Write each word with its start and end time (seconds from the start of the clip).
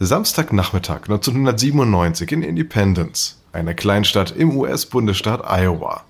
Samstagnachmittag 0.00 1.02
1997 1.02 2.32
in 2.32 2.42
Independence, 2.42 3.38
einer 3.52 3.74
Kleinstadt 3.74 4.32
im 4.32 4.56
US-Bundesstaat 4.56 5.44
Iowa. 5.44 6.02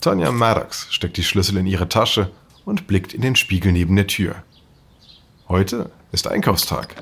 Tanya 0.00 0.30
Maddox 0.30 0.86
steckt 0.90 1.16
die 1.16 1.24
Schlüssel 1.24 1.56
in 1.56 1.66
ihre 1.66 1.88
Tasche 1.88 2.30
und 2.64 2.86
blickt 2.86 3.14
in 3.14 3.22
den 3.22 3.34
Spiegel 3.34 3.72
neben 3.72 3.96
der 3.96 4.06
Tür. 4.06 4.36
Heute 5.48 5.90
ist 6.12 6.28
Einkaufstag. 6.28 6.94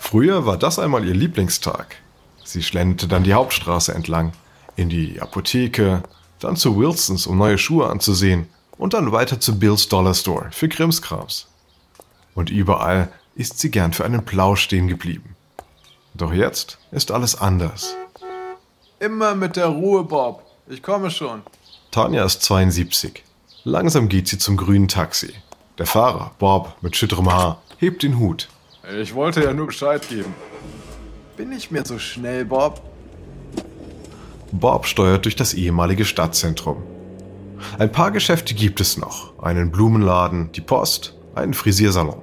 Früher 0.00 0.46
war 0.46 0.56
das 0.56 0.80
einmal 0.80 1.06
ihr 1.06 1.14
Lieblingstag. 1.14 1.94
Sie 2.42 2.64
schlenderte 2.64 3.06
dann 3.06 3.22
die 3.22 3.34
Hauptstraße 3.34 3.94
entlang, 3.94 4.32
in 4.74 4.88
die 4.88 5.20
Apotheke, 5.20 6.02
dann 6.40 6.56
zu 6.56 6.76
Wilsons, 6.76 7.28
um 7.28 7.38
neue 7.38 7.56
Schuhe 7.56 7.88
anzusehen 7.88 8.48
und 8.78 8.94
dann 8.94 9.12
weiter 9.12 9.38
zu 9.38 9.60
Bill's 9.60 9.86
Dollar 9.86 10.14
Store 10.14 10.48
für 10.50 10.68
Krimskrams. 10.68 11.46
Und 12.34 12.50
überall 12.50 13.10
ist 13.34 13.58
sie 13.58 13.70
gern 13.70 13.92
für 13.92 14.04
einen 14.04 14.24
Plausch 14.24 14.62
stehen 14.62 14.88
geblieben. 14.88 15.36
Doch 16.14 16.32
jetzt 16.32 16.78
ist 16.90 17.10
alles 17.10 17.40
anders. 17.40 17.96
Immer 18.98 19.34
mit 19.34 19.56
der 19.56 19.66
Ruhe, 19.66 20.04
Bob. 20.04 20.44
Ich 20.68 20.82
komme 20.82 21.10
schon. 21.10 21.42
Tanja 21.90 22.24
ist 22.24 22.42
72. 22.42 23.24
Langsam 23.64 24.08
geht 24.08 24.28
sie 24.28 24.38
zum 24.38 24.56
grünen 24.56 24.88
Taxi. 24.88 25.32
Der 25.78 25.86
Fahrer, 25.86 26.32
Bob, 26.38 26.76
mit 26.82 26.96
schütterem 26.96 27.32
Haar, 27.32 27.62
hebt 27.78 28.02
den 28.02 28.18
Hut. 28.18 28.48
Ich 29.00 29.14
wollte 29.14 29.42
ja 29.42 29.52
nur 29.52 29.66
Bescheid 29.66 30.06
geben. 30.08 30.34
Bin 31.36 31.52
ich 31.52 31.70
mir 31.70 31.84
so 31.86 31.98
schnell, 31.98 32.44
Bob? 32.44 32.82
Bob 34.52 34.86
steuert 34.86 35.24
durch 35.24 35.36
das 35.36 35.54
ehemalige 35.54 36.04
Stadtzentrum. 36.04 36.82
Ein 37.78 37.92
paar 37.92 38.10
Geschäfte 38.10 38.54
gibt 38.54 38.80
es 38.80 38.96
noch. 38.96 39.38
Einen 39.42 39.70
Blumenladen, 39.70 40.52
die 40.52 40.60
Post, 40.60 41.14
einen 41.34 41.54
Frisiersalon. 41.54 42.20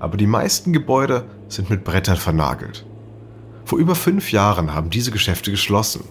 Aber 0.00 0.16
die 0.16 0.26
meisten 0.26 0.72
Gebäude 0.72 1.26
sind 1.48 1.70
mit 1.70 1.84
Brettern 1.84 2.16
vernagelt. 2.16 2.86
Vor 3.64 3.78
über 3.78 3.94
fünf 3.94 4.32
Jahren 4.32 4.74
haben 4.74 4.90
diese 4.90 5.12
Geschäfte 5.12 5.52
geschlossen. 5.52 6.08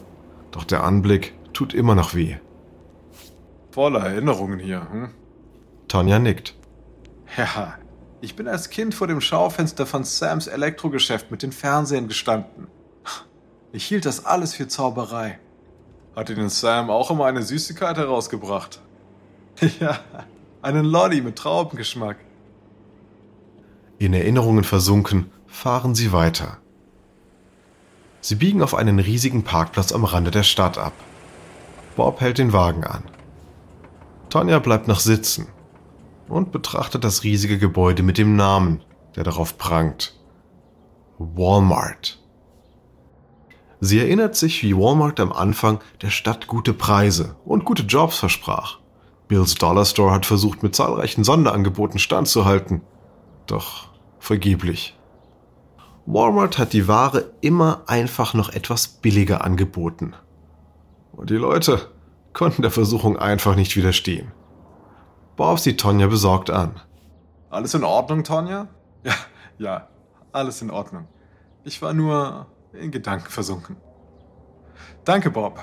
Doch 0.52 0.64
der 0.64 0.84
Anblick 0.84 1.34
tut 1.52 1.74
immer 1.74 1.96
noch 1.96 2.14
weh. 2.16 2.38
Voller 3.72 4.00
Erinnerungen 4.00 4.60
hier, 4.60 4.88
hm? 4.90 5.10
Tonja 5.88 6.20
nickt. 6.20 6.56
Ja, 7.36 7.76
ich 8.22 8.36
bin 8.36 8.48
als 8.48 8.70
Kind 8.70 8.94
vor 8.94 9.08
dem 9.08 9.22
Schaufenster 9.22 9.86
von 9.86 10.04
Sams 10.04 10.48
Elektrogeschäft 10.48 11.32
mit 11.32 11.44
den 11.44 11.52
Fernsehern 11.52 12.08
gestanden. 12.08 12.68
Ich 13.72 13.86
hielt 13.86 14.06
das 14.06 14.26
alles 14.26 14.56
für 14.56 14.68
Zauberei. 14.68 15.40
Hat 16.16 16.30
Ihnen 16.30 16.50
Sam 16.50 16.90
auch 16.90 17.12
immer 17.12 17.26
eine 17.26 17.44
Süßigkeit 17.44 17.98
herausgebracht? 17.98 18.82
Ja, 19.82 20.00
einen 20.62 20.86
Lolli 20.86 21.20
mit 21.20 21.36
Traubengeschmack. 21.36 22.16
In 24.00 24.14
Erinnerungen 24.14 24.64
versunken, 24.64 25.30
fahren 25.46 25.94
sie 25.94 26.14
weiter. 26.14 26.58
Sie 28.22 28.36
biegen 28.36 28.64
auf 28.64 28.74
einen 28.74 29.00
riesigen 29.00 29.44
Parkplatz 29.44 29.92
am 29.92 30.06
Rande 30.06 30.32
der 30.32 30.44
Stadt 30.44 30.78
ab. 30.78 30.94
Bob 31.98 32.22
hält 32.22 32.38
den 32.38 32.54
Wagen 32.54 32.86
an. 32.86 33.04
Tonja 34.30 34.60
bleibt 34.60 34.88
noch 34.88 35.02
sitzen 35.02 35.50
und 36.30 36.54
betrachtet 36.54 37.04
das 37.04 37.24
riesige 37.24 37.58
Gebäude 37.58 38.02
mit 38.02 38.18
dem 38.18 38.38
Namen, 38.38 38.82
der 39.18 39.26
darauf 39.26 39.58
prangt. 39.58 40.18
Walmart. 41.18 42.20
Sie 43.82 44.00
erinnert 44.00 44.38
sich, 44.38 44.64
wie 44.64 44.78
Walmart 44.78 45.20
am 45.20 45.34
Anfang 45.34 45.80
der 46.02 46.10
Stadt 46.10 46.48
gute 46.48 46.72
Preise 46.74 47.36
und 47.44 47.66
gute 47.66 47.84
Jobs 47.84 48.18
versprach. 48.18 48.80
Bills 49.28 49.56
Dollar 49.56 49.84
Store 49.84 50.12
hat 50.12 50.26
versucht, 50.26 50.64
mit 50.64 50.74
zahlreichen 50.74 51.26
Sonderangeboten 51.26 52.00
standzuhalten. 52.00 52.82
Doch 53.46 53.89
vergeblich. 54.20 54.98
Walmart 56.06 56.58
hat 56.58 56.74
die 56.74 56.88
Ware 56.88 57.32
immer 57.42 57.84
einfach 57.88 58.34
noch 58.34 58.50
etwas 58.50 58.88
billiger 58.88 59.44
angeboten. 59.44 60.14
Und 61.12 61.30
die 61.30 61.36
Leute 61.36 61.92
konnten 62.34 62.62
der 62.62 62.72
Versuchung 62.72 63.18
einfach 63.18 63.56
nicht 63.56 63.76
widerstehen. 63.76 64.32
Bob 65.36 65.60
sieht 65.60 65.80
Tonja 65.80 66.08
besorgt 66.08 66.50
an. 66.50 66.80
Alles 67.50 67.74
in 67.74 67.84
Ordnung, 67.84 68.24
Tonja? 68.24 68.68
Ja, 69.04 69.14
ja, 69.58 69.88
alles 70.32 70.62
in 70.62 70.72
Ordnung. 70.72 71.08
Ich 71.64 71.82
war 71.82 71.94
nur 71.94 72.48
in 72.74 72.92
Gedanken 72.92 73.30
versunken. 73.30 73.78
Danke, 75.06 75.30
Bob. 75.30 75.60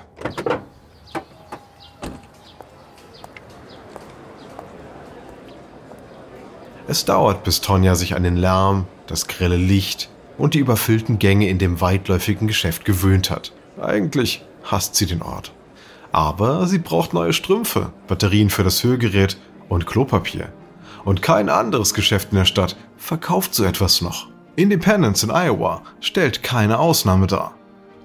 Es 6.89 7.05
dauert, 7.05 7.43
bis 7.43 7.61
Tonja 7.61 7.97
sich 7.97 8.15
an 8.15 8.23
den 8.23 8.37
Lärm, 8.37 8.87
das 9.09 9.27
grelle 9.27 9.57
Licht 9.57 10.09
und 10.39 10.55
die 10.55 10.61
überfüllten 10.61 11.19
Gänge 11.19 11.49
in 11.49 11.59
dem 11.59 11.81
weitläufigen 11.81 12.47
Geschäft 12.47 12.85
gewöhnt 12.85 13.31
hat. 13.31 13.53
Eigentlich 13.81 14.45
hasst 14.63 14.95
sie 14.95 15.07
den 15.07 15.23
Ort. 15.23 15.53
Aber 16.13 16.67
sie 16.67 16.79
braucht 16.79 17.13
neue 17.13 17.33
Strümpfe, 17.33 17.93
Batterien 18.07 18.51
für 18.51 18.63
das 18.63 18.85
Hörgerät 18.85 19.37
und 19.69 19.87
Klopapier. 19.87 20.53
Und 21.05 21.23
kein 21.23 21.49
anderes 21.49 21.93
Geschäft 21.93 22.29
in 22.31 22.39
der 22.39 22.45
Stadt 22.45 22.77
verkauft 22.97 23.55
so 23.55 23.65
etwas 23.65 24.01
noch. 24.01 24.29
Independence 24.55 25.23
in 25.25 25.31
Iowa 25.31 25.83
stellt 26.01 26.43
keine 26.43 26.79
Ausnahme 26.79 27.27
dar. 27.27 27.55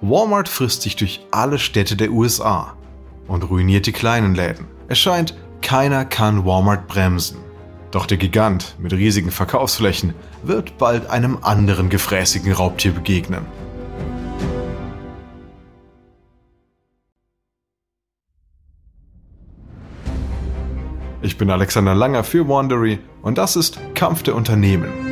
Walmart 0.00 0.48
frisst 0.48 0.82
sich 0.82 0.96
durch 0.96 1.24
alle 1.30 1.58
Städte 1.58 1.96
der 1.96 2.10
USA 2.10 2.76
und 3.28 3.48
ruiniert 3.48 3.86
die 3.86 3.92
kleinen 3.92 4.34
Läden. 4.34 4.66
Es 4.88 4.98
scheint, 4.98 5.34
keiner 5.62 6.04
kann 6.04 6.44
Walmart 6.44 6.88
bremsen. 6.88 7.41
Doch 7.92 8.06
der 8.06 8.16
Gigant 8.16 8.74
mit 8.78 8.94
riesigen 8.94 9.30
Verkaufsflächen 9.30 10.14
wird 10.42 10.78
bald 10.78 11.10
einem 11.10 11.38
anderen 11.42 11.90
gefräßigen 11.90 12.50
Raubtier 12.52 12.92
begegnen. 12.92 13.44
Ich 21.20 21.36
bin 21.36 21.50
Alexander 21.50 21.94
Langer 21.94 22.24
für 22.24 22.48
Wandery 22.48 22.98
und 23.20 23.36
das 23.36 23.56
ist 23.56 23.78
Kampf 23.94 24.22
der 24.22 24.34
Unternehmen. 24.36 25.11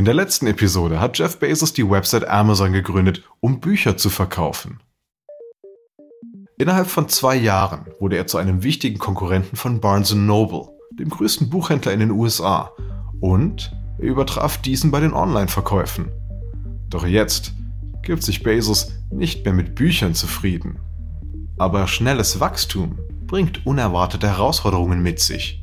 In 0.00 0.06
der 0.06 0.14
letzten 0.14 0.46
Episode 0.46 0.98
hat 0.98 1.18
Jeff 1.18 1.38
Bezos 1.38 1.74
die 1.74 1.86
Website 1.86 2.26
Amazon 2.26 2.72
gegründet, 2.72 3.22
um 3.40 3.60
Bücher 3.60 3.98
zu 3.98 4.08
verkaufen. 4.08 4.80
Innerhalb 6.56 6.86
von 6.86 7.10
zwei 7.10 7.36
Jahren 7.36 7.84
wurde 7.98 8.16
er 8.16 8.26
zu 8.26 8.38
einem 8.38 8.62
wichtigen 8.62 8.98
Konkurrenten 8.98 9.56
von 9.56 9.78
Barnes 9.78 10.14
Noble, 10.14 10.68
dem 10.98 11.10
größten 11.10 11.50
Buchhändler 11.50 11.92
in 11.92 12.00
den 12.00 12.12
USA, 12.12 12.70
und 13.20 13.76
er 13.98 14.04
übertraf 14.04 14.56
diesen 14.62 14.90
bei 14.90 15.00
den 15.00 15.12
Online-Verkäufen. 15.12 16.08
Doch 16.88 17.04
jetzt 17.04 17.52
gibt 18.00 18.22
sich 18.22 18.42
Bezos 18.42 18.94
nicht 19.10 19.44
mehr 19.44 19.52
mit 19.52 19.74
Büchern 19.74 20.14
zufrieden. 20.14 20.78
Aber 21.58 21.86
schnelles 21.86 22.40
Wachstum 22.40 22.98
bringt 23.26 23.66
unerwartete 23.66 24.28
Herausforderungen 24.28 25.02
mit 25.02 25.20
sich. 25.20 25.62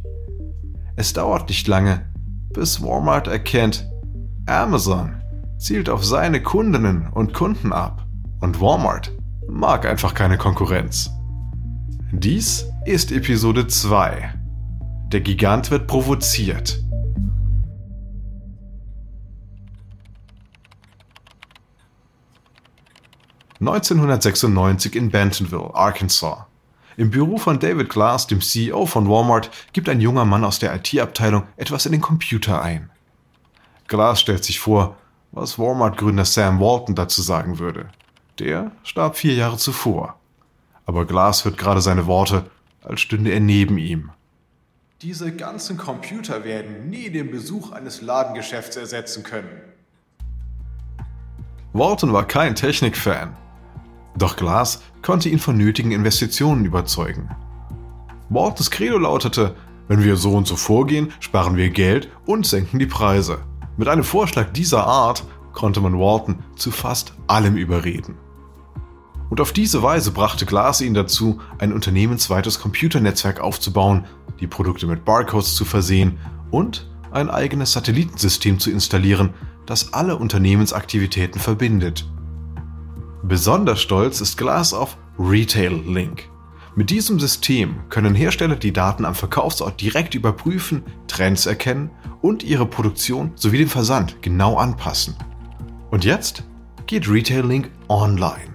Es 0.95 1.11
dauert 1.13 1.49
nicht 1.49 1.67
lange, 1.67 2.07
bis 2.53 2.83
Walmart 2.83 3.27
erkennt, 3.27 3.87
Amazon 4.47 5.21
zielt 5.57 5.89
auf 5.89 6.05
seine 6.05 6.41
Kundinnen 6.41 7.09
und 7.11 7.33
Kunden 7.33 7.73
ab 7.73 8.05
und 8.39 8.61
Walmart 8.61 9.11
mag 9.49 9.85
einfach 9.85 10.13
keine 10.13 10.37
Konkurrenz. 10.37 11.09
Dies 12.13 12.65
ist 12.85 13.11
Episode 13.11 13.67
2. 13.67 14.33
Der 15.11 15.19
Gigant 15.19 15.69
wird 15.69 15.87
provoziert. 15.87 16.81
...1996 23.59 24.95
in 24.95 25.09
Bentonville, 25.09 25.73
Arkansas. 25.73 26.45
Im 26.95 27.09
Büro 27.09 27.37
von 27.37 27.59
David 27.59 27.89
Glass, 27.89 28.27
dem 28.27 28.39
CEO 28.39 28.85
von 28.85 29.09
Walmart, 29.09 29.49
gibt 29.73 29.89
ein 29.89 29.99
junger 29.99 30.25
Mann 30.25 30.45
aus 30.45 30.59
der 30.59 30.73
IT-Abteilung 30.75 31.43
etwas 31.57 31.85
in 31.85 31.91
den 31.91 32.01
Computer 32.01 32.61
ein. 32.61 32.91
Glass 33.87 34.19
stellt 34.19 34.43
sich 34.43 34.59
vor, 34.59 34.97
was 35.31 35.57
Walmart-Gründer 35.57 36.25
Sam 36.25 36.59
Walton 36.59 36.95
dazu 36.95 37.21
sagen 37.21 37.59
würde. 37.59 37.89
Der 38.39 38.71
starb 38.83 39.17
vier 39.17 39.33
Jahre 39.33 39.57
zuvor. 39.57 40.15
Aber 40.85 41.05
Glass 41.05 41.45
hört 41.45 41.57
gerade 41.57 41.81
seine 41.81 42.05
Worte, 42.05 42.49
als 42.83 43.01
stünde 43.01 43.31
er 43.31 43.39
neben 43.39 43.77
ihm. 43.77 44.11
Diese 45.01 45.31
ganzen 45.31 45.77
Computer 45.77 46.43
werden 46.43 46.89
nie 46.89 47.09
den 47.09 47.29
Besuch 47.29 47.71
eines 47.71 48.01
Ladengeschäfts 48.01 48.77
ersetzen 48.77 49.23
können. 49.23 49.61
Walton 51.73 52.13
war 52.13 52.25
kein 52.25 52.55
Technikfan. 52.55 53.35
Doch 54.17 54.35
Glass 54.35 54.81
konnte 55.03 55.29
ihn 55.29 55.39
von 55.39 55.57
nötigen 55.57 55.91
Investitionen 55.91 56.65
überzeugen. 56.65 57.29
Waltons 58.29 58.71
Credo 58.71 58.97
lautete, 58.97 59.55
wenn 59.87 60.03
wir 60.03 60.15
so 60.15 60.33
und 60.33 60.47
so 60.47 60.55
vorgehen, 60.55 61.13
sparen 61.19 61.55
wir 61.55 61.69
Geld 61.69 62.09
und 62.25 62.45
senken 62.45 62.79
die 62.79 62.87
Preise. 62.87 63.39
Mit 63.77 63.87
einem 63.87 64.03
Vorschlag 64.03 64.53
dieser 64.53 64.85
Art 64.87 65.23
konnte 65.53 65.81
man 65.81 65.99
Walton 65.99 66.43
zu 66.55 66.71
fast 66.71 67.13
allem 67.27 67.57
überreden. 67.57 68.15
Und 69.29 69.39
auf 69.39 69.51
diese 69.51 69.83
Weise 69.83 70.11
brachte 70.11 70.45
Glass 70.45 70.81
ihn 70.81 70.95
dazu, 70.95 71.39
ein 71.59 71.73
unternehmensweites 71.73 72.59
Computernetzwerk 72.59 73.39
aufzubauen, 73.39 74.05
die 74.39 74.47
Produkte 74.47 74.87
mit 74.87 75.05
Barcodes 75.05 75.55
zu 75.55 75.63
versehen 75.63 76.17
und 76.49 76.89
ein 77.11 77.29
eigenes 77.29 77.73
Satellitensystem 77.73 78.59
zu 78.59 78.71
installieren, 78.71 79.33
das 79.65 79.93
alle 79.93 80.15
Unternehmensaktivitäten 80.15 81.39
verbindet. 81.39 82.09
Besonders 83.21 83.81
stolz 83.81 84.21
ist 84.21 84.37
Glass 84.37 84.73
auf 84.73 84.97
Retail 85.19 85.73
Link. 85.85 86.29
Mit 86.77 86.91
diesem 86.91 87.19
System 87.19 87.89
können 87.89 88.13
Hersteller 88.13 88.55
die 88.55 88.71
Daten 88.71 89.03
am 89.03 89.15
Verkaufsort 89.15 89.81
direkt 89.81 90.13
überprüfen, 90.13 90.83
Trends 91.07 91.47
erkennen 91.47 91.89
und 92.21 92.43
ihre 92.43 92.67
Produktion 92.67 93.31
sowie 93.33 93.57
den 93.57 93.67
Versand 93.67 94.21
genau 94.21 94.57
anpassen. 94.57 95.15
Und 95.89 96.05
jetzt 96.05 96.43
geht 96.85 97.09
Retail 97.09 97.47
Link 97.47 97.71
online. 97.89 98.53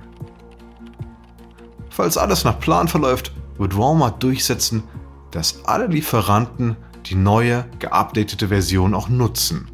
Falls 1.90 2.16
alles 2.16 2.44
nach 2.44 2.60
Plan 2.60 2.86
verläuft, 2.86 3.32
wird 3.58 3.76
Walmart 3.76 4.22
durchsetzen, 4.22 4.84
dass 5.32 5.64
alle 5.64 5.88
Lieferanten 5.88 6.76
die 7.06 7.16
neue, 7.16 7.66
geupdatete 7.80 8.46
Version 8.46 8.94
auch 8.94 9.08
nutzen. 9.08 9.68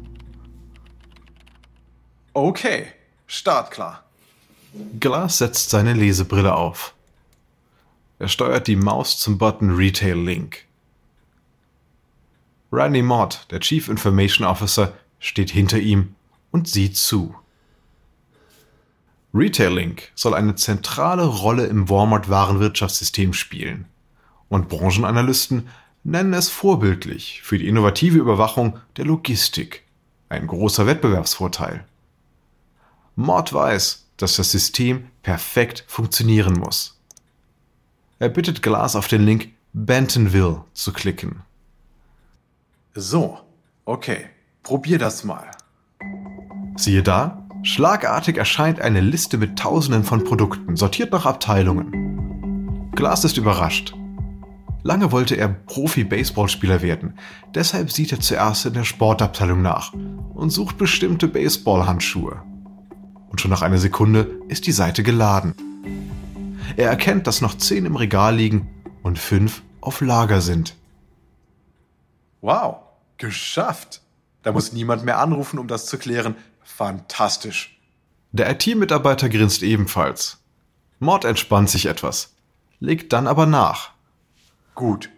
Okay, 2.33 2.87
startklar. 3.27 4.05
Glass 4.99 5.37
setzt 5.37 5.69
seine 5.69 5.93
Lesebrille 5.93 6.55
auf. 6.55 6.95
Er 8.19 8.27
steuert 8.27 8.67
die 8.67 8.75
Maus 8.75 9.17
zum 9.17 9.37
Button 9.37 9.75
Retail 9.75 10.19
Link. 10.19 10.65
Randy 12.69 13.01
Mott, 13.01 13.47
der 13.49 13.61
Chief 13.61 13.87
Information 13.87 14.45
Officer, 14.45 14.93
steht 15.19 15.49
hinter 15.51 15.79
ihm 15.79 16.15
und 16.51 16.67
sieht 16.67 16.97
zu. 16.97 17.33
Retail 19.33 19.73
Link 19.73 20.11
soll 20.15 20.33
eine 20.33 20.55
zentrale 20.55 21.23
Rolle 21.23 21.67
im 21.67 21.87
Walmart-Warenwirtschaftssystem 21.87 23.31
spielen. 23.31 23.85
Und 24.49 24.67
Branchenanalysten 24.67 25.69
nennen 26.03 26.33
es 26.33 26.49
vorbildlich 26.49 27.41
für 27.41 27.57
die 27.57 27.69
innovative 27.69 28.17
Überwachung 28.17 28.79
der 28.97 29.05
Logistik. 29.05 29.83
Ein 30.27 30.45
großer 30.45 30.85
Wettbewerbsvorteil. 30.85 31.85
Mord 33.15 33.53
weiß, 33.53 34.07
dass 34.17 34.35
das 34.35 34.51
System 34.51 35.07
perfekt 35.23 35.85
funktionieren 35.87 36.55
muss. 36.59 36.98
Er 38.21 38.27
bittet 38.27 38.61
Glass 38.61 38.97
auf 38.97 39.07
den 39.07 39.25
Link 39.25 39.47
Bentonville 39.71 40.65
zu 40.73 40.91
klicken. 40.91 41.41
So, 42.93 43.39
okay, 43.85 44.25
probier 44.61 44.99
das 44.99 45.23
mal. 45.23 45.49
Siehe 46.75 47.01
da, 47.01 47.47
schlagartig 47.63 48.35
erscheint 48.35 48.81
eine 48.81 48.99
Liste 48.99 49.37
mit 49.37 49.57
Tausenden 49.57 50.03
von 50.03 50.25
Produkten, 50.25 50.75
sortiert 50.75 51.13
nach 51.13 51.25
Abteilungen. 51.25 52.91
Glass 52.93 53.23
ist 53.23 53.37
überrascht. 53.37 53.93
Lange 54.83 55.13
wollte 55.13 55.35
er 55.35 55.47
Profi-Baseballspieler 55.47 56.81
werden, 56.81 57.17
deshalb 57.55 57.89
sieht 57.89 58.11
er 58.11 58.19
zuerst 58.19 58.65
in 58.65 58.73
der 58.73 58.83
Sportabteilung 58.83 59.61
nach 59.61 59.93
und 60.33 60.49
sucht 60.49 60.77
bestimmte 60.77 61.29
Baseballhandschuhe. 61.29 62.41
Und 63.29 63.39
schon 63.39 63.51
nach 63.51 63.61
einer 63.61 63.77
Sekunde 63.77 64.41
ist 64.49 64.67
die 64.67 64.73
Seite 64.73 65.03
geladen. 65.03 65.53
Er 66.77 66.89
erkennt, 66.89 67.27
dass 67.27 67.41
noch 67.41 67.57
zehn 67.57 67.85
im 67.85 67.95
Regal 67.95 68.35
liegen 68.35 68.69
und 69.03 69.19
fünf 69.19 69.63
auf 69.81 70.01
Lager 70.01 70.41
sind. 70.41 70.75
Wow, 72.41 72.77
geschafft. 73.17 74.01
Da 74.43 74.51
muss 74.51 74.71
niemand 74.71 75.03
mehr 75.03 75.19
anrufen, 75.19 75.59
um 75.59 75.67
das 75.67 75.85
zu 75.85 75.97
klären. 75.97 76.35
Fantastisch. 76.63 77.79
Der 78.31 78.49
IT-Mitarbeiter 78.51 79.27
grinst 79.27 79.63
ebenfalls. 79.63 80.37
Mord 80.99 81.25
entspannt 81.25 81.69
sich 81.69 81.87
etwas, 81.87 82.35
legt 82.79 83.13
dann 83.13 83.27
aber 83.27 83.45
nach. 83.45 83.91
Gut. 84.75 85.09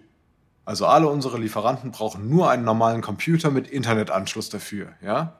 Also 0.63 0.85
alle 0.85 1.07
unsere 1.07 1.39
Lieferanten 1.39 1.91
brauchen 1.91 2.29
nur 2.29 2.49
einen 2.49 2.63
normalen 2.63 3.01
Computer 3.01 3.51
mit 3.51 3.67
Internetanschluss 3.67 4.49
dafür, 4.49 4.93
ja? 5.01 5.39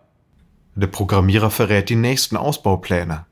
Der 0.75 0.87
Programmierer 0.87 1.51
verrät 1.51 1.89
die 1.89 1.95
nächsten 1.95 2.37
Ausbaupläne. 2.37 3.25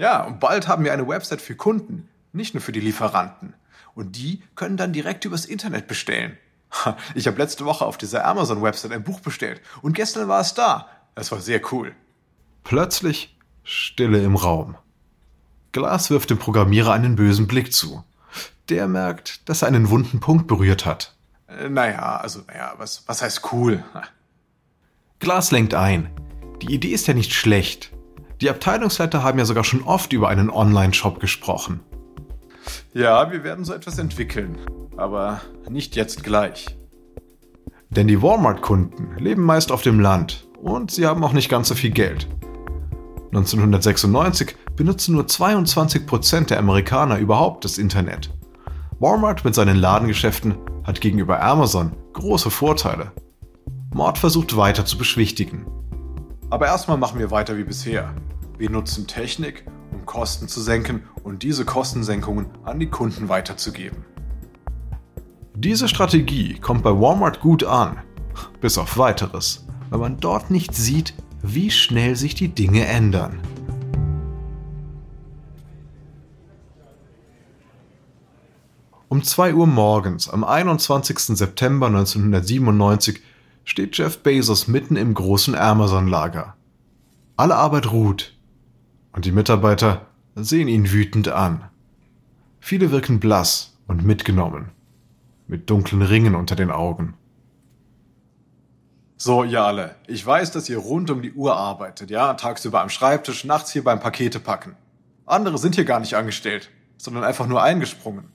Ja, 0.00 0.22
und 0.22 0.40
bald 0.40 0.66
haben 0.66 0.82
wir 0.82 0.94
eine 0.94 1.06
Website 1.06 1.42
für 1.42 1.54
Kunden, 1.54 2.08
nicht 2.32 2.54
nur 2.54 2.62
für 2.62 2.72
die 2.72 2.80
Lieferanten. 2.80 3.52
Und 3.94 4.16
die 4.16 4.42
können 4.54 4.78
dann 4.78 4.94
direkt 4.94 5.26
übers 5.26 5.44
Internet 5.44 5.88
bestellen. 5.88 6.38
Ich 7.14 7.26
habe 7.26 7.36
letzte 7.36 7.66
Woche 7.66 7.84
auf 7.84 7.98
dieser 7.98 8.24
Amazon-Website 8.24 8.92
ein 8.92 9.04
Buch 9.04 9.20
bestellt 9.20 9.60
und 9.82 9.92
gestern 9.92 10.26
war 10.26 10.40
es 10.40 10.54
da. 10.54 10.88
Es 11.16 11.30
war 11.32 11.40
sehr 11.40 11.60
cool. 11.70 11.94
Plötzlich 12.64 13.36
Stille 13.62 14.22
im 14.22 14.36
Raum. 14.36 14.76
Glas 15.72 16.08
wirft 16.08 16.30
dem 16.30 16.38
Programmierer 16.38 16.94
einen 16.94 17.16
bösen 17.16 17.46
Blick 17.46 17.74
zu. 17.74 18.02
Der 18.70 18.88
merkt, 18.88 19.46
dass 19.50 19.60
er 19.60 19.68
einen 19.68 19.90
wunden 19.90 20.20
Punkt 20.20 20.46
berührt 20.46 20.86
hat. 20.86 21.14
Äh, 21.46 21.68
naja, 21.68 22.16
also, 22.16 22.40
naja, 22.46 22.72
was, 22.78 23.02
was 23.06 23.20
heißt 23.20 23.52
cool? 23.52 23.84
Glas 25.18 25.50
lenkt 25.50 25.74
ein. 25.74 26.08
Die 26.62 26.72
Idee 26.72 26.92
ist 26.92 27.06
ja 27.06 27.12
nicht 27.12 27.34
schlecht. 27.34 27.92
Die 28.40 28.48
Abteilungsleiter 28.48 29.22
haben 29.22 29.38
ja 29.38 29.44
sogar 29.44 29.64
schon 29.64 29.82
oft 29.82 30.12
über 30.12 30.28
einen 30.28 30.48
Online-Shop 30.48 31.20
gesprochen. 31.20 31.80
Ja, 32.94 33.30
wir 33.30 33.44
werden 33.44 33.64
so 33.64 33.74
etwas 33.74 33.98
entwickeln, 33.98 34.58
aber 34.96 35.42
nicht 35.68 35.94
jetzt 35.94 36.24
gleich. 36.24 36.76
Denn 37.90 38.06
die 38.06 38.22
Walmart-Kunden 38.22 39.16
leben 39.18 39.42
meist 39.42 39.70
auf 39.72 39.82
dem 39.82 40.00
Land 40.00 40.48
und 40.62 40.90
sie 40.90 41.06
haben 41.06 41.22
auch 41.22 41.32
nicht 41.32 41.50
ganz 41.50 41.68
so 41.68 41.74
viel 41.74 41.90
Geld. 41.90 42.28
1996 43.32 44.56
benutzen 44.74 45.14
nur 45.14 45.24
22% 45.24 46.46
der 46.46 46.58
Amerikaner 46.58 47.18
überhaupt 47.18 47.64
das 47.64 47.78
Internet. 47.78 48.30
Walmart 48.98 49.44
mit 49.44 49.54
seinen 49.54 49.76
Ladengeschäften 49.76 50.56
hat 50.84 51.00
gegenüber 51.00 51.42
Amazon 51.42 51.92
große 52.14 52.50
Vorteile. 52.50 53.12
Mord 53.92 54.18
versucht 54.18 54.56
weiter 54.56 54.84
zu 54.84 54.96
beschwichtigen. 54.96 55.66
Aber 56.48 56.66
erstmal 56.66 56.96
machen 56.96 57.18
wir 57.18 57.30
weiter 57.30 57.56
wie 57.56 57.64
bisher. 57.64 58.14
Wir 58.60 58.68
nutzen 58.68 59.06
Technik, 59.06 59.64
um 59.90 60.04
Kosten 60.04 60.46
zu 60.46 60.60
senken 60.60 61.04
und 61.24 61.42
diese 61.42 61.64
Kostensenkungen 61.64 62.50
an 62.62 62.78
die 62.78 62.90
Kunden 62.90 63.30
weiterzugeben. 63.30 64.04
Diese 65.54 65.88
Strategie 65.88 66.58
kommt 66.58 66.82
bei 66.82 66.90
Walmart 66.90 67.40
gut 67.40 67.64
an, 67.64 68.02
bis 68.60 68.76
auf 68.76 68.98
weiteres, 68.98 69.64
weil 69.88 70.00
man 70.00 70.20
dort 70.20 70.50
nicht 70.50 70.74
sieht, 70.74 71.14
wie 71.40 71.70
schnell 71.70 72.16
sich 72.16 72.34
die 72.34 72.48
Dinge 72.48 72.84
ändern. 72.84 73.40
Um 79.08 79.22
2 79.22 79.54
Uhr 79.54 79.66
morgens 79.66 80.28
am 80.28 80.44
21. 80.44 81.18
September 81.18 81.86
1997 81.86 83.22
steht 83.64 83.96
Jeff 83.96 84.22
Bezos 84.22 84.68
mitten 84.68 84.96
im 84.96 85.14
großen 85.14 85.54
Amazon-Lager. 85.54 86.56
Alle 87.38 87.56
Arbeit 87.56 87.90
ruht 87.90 88.34
und 89.12 89.24
die 89.24 89.32
Mitarbeiter 89.32 90.06
sehen 90.34 90.68
ihn 90.68 90.90
wütend 90.92 91.28
an. 91.28 91.68
Viele 92.60 92.90
wirken 92.90 93.20
blass 93.20 93.76
und 93.86 94.04
mitgenommen, 94.04 94.70
mit 95.46 95.70
dunklen 95.70 96.02
Ringen 96.02 96.34
unter 96.34 96.56
den 96.56 96.70
Augen. 96.70 97.14
So, 99.16 99.44
ihr 99.44 99.62
alle, 99.62 99.96
ich 100.06 100.24
weiß, 100.24 100.50
dass 100.52 100.68
ihr 100.68 100.78
rund 100.78 101.10
um 101.10 101.20
die 101.20 101.32
Uhr 101.32 101.56
arbeitet, 101.56 102.10
ja, 102.10 102.34
tagsüber 102.34 102.80
am 102.80 102.88
Schreibtisch, 102.88 103.44
nachts 103.44 103.70
hier 103.70 103.84
beim 103.84 104.00
Pakete 104.00 104.40
packen. 104.40 104.76
Andere 105.26 105.58
sind 105.58 105.74
hier 105.74 105.84
gar 105.84 106.00
nicht 106.00 106.14
angestellt, 106.14 106.70
sondern 106.96 107.24
einfach 107.24 107.46
nur 107.46 107.62
eingesprungen. 107.62 108.30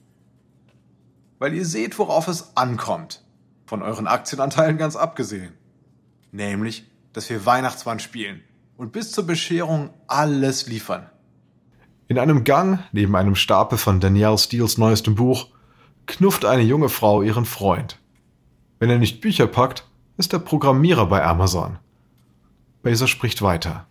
Weil 1.38 1.54
ihr 1.54 1.66
seht, 1.66 1.98
worauf 1.98 2.28
es 2.28 2.56
ankommt. 2.56 3.22
Von 3.66 3.82
euren 3.82 4.06
Aktienanteilen 4.06 4.78
ganz 4.78 4.94
abgesehen. 4.94 5.52
Nämlich, 6.30 6.88
dass 7.12 7.28
wir 7.28 7.44
Weihnachtsmann 7.44 7.98
spielen 7.98 8.42
und 8.76 8.92
bis 8.92 9.12
zur 9.12 9.26
Bescherung 9.26 9.90
alles 10.06 10.66
liefern. 10.66 11.08
In 12.08 12.18
einem 12.18 12.44
Gang, 12.44 12.80
neben 12.92 13.16
einem 13.16 13.34
Stapel 13.34 13.78
von 13.78 14.00
Danielle 14.00 14.38
Steels 14.38 14.78
neuestem 14.78 15.14
Buch, 15.14 15.48
knufft 16.06 16.44
eine 16.44 16.62
junge 16.62 16.88
Frau 16.88 17.22
ihren 17.22 17.44
Freund. 17.44 17.98
Wenn 18.78 18.90
er 18.90 18.98
nicht 18.98 19.20
Bücher 19.20 19.46
packt, 19.46 19.86
ist 20.16 20.32
er 20.32 20.38
Programmierer 20.38 21.06
bei 21.06 21.24
Amazon. 21.24 21.78
Bezos 22.82 23.10
spricht 23.10 23.42
weiter. 23.42 23.86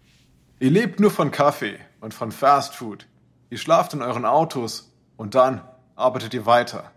Ihr 0.59 0.71
lebt 0.71 0.99
nur 0.99 1.11
von 1.11 1.31
Kaffee 1.31 1.77
und 1.99 2.13
von 2.13 2.31
Fast 2.31 2.75
Food. 2.75 3.07
Ihr 3.49 3.57
schlaft 3.57 3.93
in 3.93 4.01
euren 4.01 4.25
Autos 4.25 4.93
und 5.17 5.35
dann 5.35 5.61
arbeitet 5.95 6.33
ihr 6.33 6.45
weiter. 6.45 6.91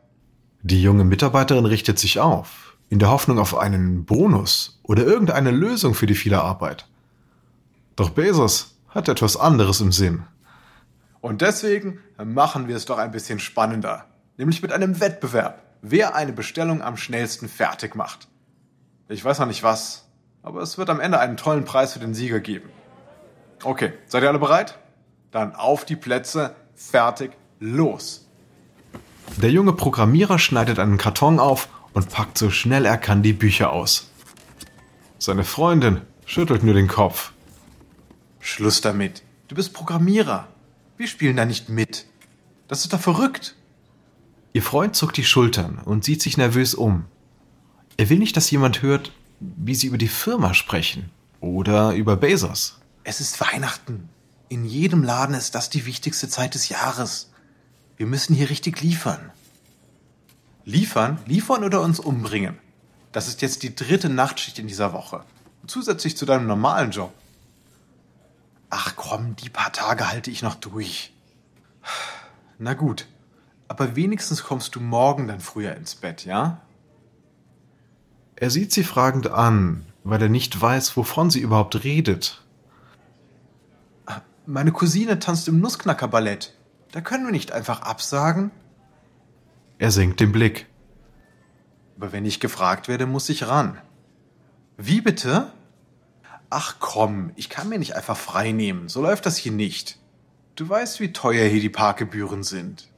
Die 0.62 0.82
junge 0.82 1.04
Mitarbeiterin 1.04 1.66
richtet 1.66 1.98
sich 1.98 2.20
auf, 2.20 2.76
in 2.88 2.98
der 2.98 3.10
Hoffnung 3.10 3.38
auf 3.38 3.56
einen 3.56 4.04
Bonus 4.04 4.80
oder 4.82 5.04
irgendeine 5.04 5.50
Lösung 5.50 5.94
für 5.94 6.06
die 6.06 6.14
viele 6.14 6.40
Arbeit. 6.40 6.86
Doch 7.98 8.10
Bezos 8.10 8.76
hat 8.90 9.08
etwas 9.08 9.36
anderes 9.36 9.80
im 9.80 9.90
Sinn. 9.90 10.22
Und 11.20 11.42
deswegen 11.42 11.98
machen 12.24 12.68
wir 12.68 12.76
es 12.76 12.84
doch 12.84 12.96
ein 12.96 13.10
bisschen 13.10 13.40
spannender. 13.40 14.04
Nämlich 14.36 14.62
mit 14.62 14.72
einem 14.72 15.00
Wettbewerb, 15.00 15.64
wer 15.82 16.14
eine 16.14 16.32
Bestellung 16.32 16.80
am 16.80 16.96
schnellsten 16.96 17.48
fertig 17.48 17.96
macht. 17.96 18.28
Ich 19.08 19.24
weiß 19.24 19.40
noch 19.40 19.48
nicht 19.48 19.64
was, 19.64 20.06
aber 20.44 20.62
es 20.62 20.78
wird 20.78 20.90
am 20.90 21.00
Ende 21.00 21.18
einen 21.18 21.36
tollen 21.36 21.64
Preis 21.64 21.94
für 21.94 21.98
den 21.98 22.14
Sieger 22.14 22.38
geben. 22.38 22.70
Okay, 23.64 23.92
seid 24.06 24.22
ihr 24.22 24.28
alle 24.28 24.38
bereit? 24.38 24.78
Dann 25.32 25.56
auf 25.56 25.84
die 25.84 25.96
Plätze, 25.96 26.54
fertig, 26.76 27.32
los. 27.58 28.28
Der 29.42 29.50
junge 29.50 29.72
Programmierer 29.72 30.38
schneidet 30.38 30.78
einen 30.78 30.98
Karton 30.98 31.40
auf 31.40 31.68
und 31.94 32.10
packt 32.10 32.38
so 32.38 32.50
schnell 32.50 32.86
er 32.86 32.96
kann 32.96 33.24
die 33.24 33.32
Bücher 33.32 33.72
aus. 33.72 34.12
Seine 35.18 35.42
Freundin 35.42 36.02
schüttelt 36.26 36.62
nur 36.62 36.74
den 36.74 36.86
Kopf. 36.86 37.32
Schluss 38.48 38.80
damit. 38.80 39.22
Du 39.48 39.54
bist 39.54 39.74
Programmierer. 39.74 40.48
Wir 40.96 41.06
spielen 41.06 41.36
da 41.36 41.44
nicht 41.44 41.68
mit. 41.68 42.06
Das 42.66 42.80
ist 42.80 42.92
doch 42.94 43.00
verrückt. 43.00 43.54
Ihr 44.54 44.62
Freund 44.62 44.96
zuckt 44.96 45.18
die 45.18 45.24
Schultern 45.24 45.78
und 45.84 46.02
sieht 46.02 46.22
sich 46.22 46.38
nervös 46.38 46.74
um. 46.74 47.04
Er 47.98 48.08
will 48.08 48.18
nicht, 48.18 48.36
dass 48.38 48.50
jemand 48.50 48.80
hört, 48.80 49.12
wie 49.38 49.74
sie 49.74 49.86
über 49.86 49.98
die 49.98 50.08
Firma 50.08 50.54
sprechen 50.54 51.10
oder 51.40 51.92
über 51.92 52.16
Bezos. 52.16 52.78
Es 53.04 53.20
ist 53.20 53.38
Weihnachten. 53.38 54.08
In 54.48 54.64
jedem 54.64 55.02
Laden 55.02 55.34
ist 55.34 55.54
das 55.54 55.68
die 55.68 55.84
wichtigste 55.84 56.30
Zeit 56.30 56.54
des 56.54 56.70
Jahres. 56.70 57.30
Wir 57.98 58.06
müssen 58.06 58.34
hier 58.34 58.48
richtig 58.48 58.80
liefern. 58.80 59.30
Liefern? 60.64 61.18
Liefern 61.26 61.64
oder 61.64 61.82
uns 61.82 62.00
umbringen? 62.00 62.58
Das 63.12 63.28
ist 63.28 63.42
jetzt 63.42 63.62
die 63.62 63.76
dritte 63.76 64.08
Nachtschicht 64.08 64.58
in 64.58 64.66
dieser 64.66 64.94
Woche. 64.94 65.22
Zusätzlich 65.66 66.16
zu 66.16 66.24
deinem 66.24 66.46
normalen 66.46 66.90
Job. 66.90 67.12
Ach 68.70 68.96
komm, 68.96 69.36
die 69.36 69.48
paar 69.48 69.72
Tage 69.72 70.10
halte 70.10 70.30
ich 70.30 70.42
noch 70.42 70.54
durch. 70.54 71.14
Na 72.58 72.74
gut, 72.74 73.06
aber 73.68 73.96
wenigstens 73.96 74.42
kommst 74.42 74.74
du 74.74 74.80
morgen 74.80 75.28
dann 75.28 75.40
früher 75.40 75.74
ins 75.76 75.94
Bett, 75.94 76.24
ja? 76.24 76.60
Er 78.36 78.50
sieht 78.50 78.72
sie 78.72 78.84
fragend 78.84 79.28
an, 79.28 79.86
weil 80.04 80.22
er 80.22 80.28
nicht 80.28 80.60
weiß, 80.60 80.96
wovon 80.96 81.30
sie 81.30 81.40
überhaupt 81.40 81.84
redet. 81.84 82.42
Meine 84.46 84.72
Cousine 84.72 85.18
tanzt 85.18 85.46
im 85.48 85.60
Nussknacker-Ballett. 85.60 86.54
Da 86.92 87.02
können 87.02 87.26
wir 87.26 87.32
nicht 87.32 87.52
einfach 87.52 87.82
absagen. 87.82 88.50
Er 89.78 89.90
senkt 89.90 90.20
den 90.20 90.32
Blick. 90.32 90.66
Aber 91.96 92.12
wenn 92.12 92.24
ich 92.24 92.40
gefragt 92.40 92.88
werde, 92.88 93.04
muss 93.04 93.28
ich 93.28 93.46
ran. 93.46 93.76
Wie 94.78 95.00
bitte? 95.02 95.52
Ach 96.50 96.76
komm, 96.78 97.32
ich 97.36 97.48
kann 97.48 97.68
mir 97.68 97.78
nicht 97.78 97.94
einfach 97.94 98.16
frei 98.16 98.52
nehmen. 98.52 98.88
So 98.88 99.02
läuft 99.02 99.26
das 99.26 99.36
hier 99.36 99.52
nicht. 99.52 99.98
Du 100.56 100.68
weißt, 100.68 101.00
wie 101.00 101.12
teuer 101.12 101.46
hier 101.46 101.60
die 101.60 101.68
Parkgebühren 101.68 102.42
sind. 102.42 102.88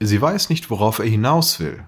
Sie 0.00 0.20
weiß 0.20 0.48
nicht, 0.48 0.70
worauf 0.70 0.98
er 0.98 1.06
hinaus 1.06 1.60
will. 1.60 1.84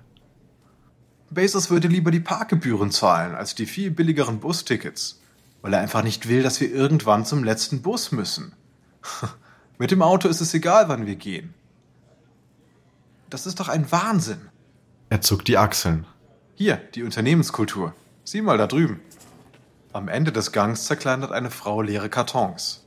Bezos 1.31 1.71
würde 1.71 1.89
lieber 1.89 2.11
die 2.11 2.21
Parkgebühren 2.21 2.91
zahlen 2.91 3.35
als 3.35 3.55
die 3.55 3.67
viel 3.67 3.91
billigeren 3.91 4.41
Bustickets, 4.41 5.21
weil 5.63 5.73
er 5.73 5.81
einfach 5.81 6.03
nicht 6.03 6.29
will, 6.29 6.43
dass 6.43 6.61
wir 6.61 6.71
irgendwann 6.71 7.25
zum 7.25 7.43
letzten 7.43 7.83
Bus 7.83 8.13
müssen. 8.13 8.53
Mit 9.79 9.91
dem 9.91 10.03
Auto 10.03 10.29
ist 10.29 10.41
es 10.41 10.55
egal, 10.55 10.89
wann 10.89 11.07
wir 11.07 11.17
gehen. 11.17 11.55
Das 13.31 13.47
ist 13.47 13.59
doch 13.59 13.69
ein 13.69 13.91
Wahnsinn. 13.91 14.49
Er 15.11 15.21
zuckt 15.21 15.49
die 15.49 15.59
Achseln. 15.59 16.07
Hier, 16.55 16.77
die 16.77 17.03
Unternehmenskultur. 17.03 17.95
Sieh 18.23 18.43
mal 18.43 18.59
da 18.59 18.69
drüben. 18.69 19.01
Am 19.95 20.09
Ende 20.09 20.33
des 20.33 20.51
Gangs 20.51 20.87
zerkleinert 20.87 21.31
eine 21.31 21.53
Frau 21.53 21.81
leere 21.81 22.09
Kartons. 22.09 22.85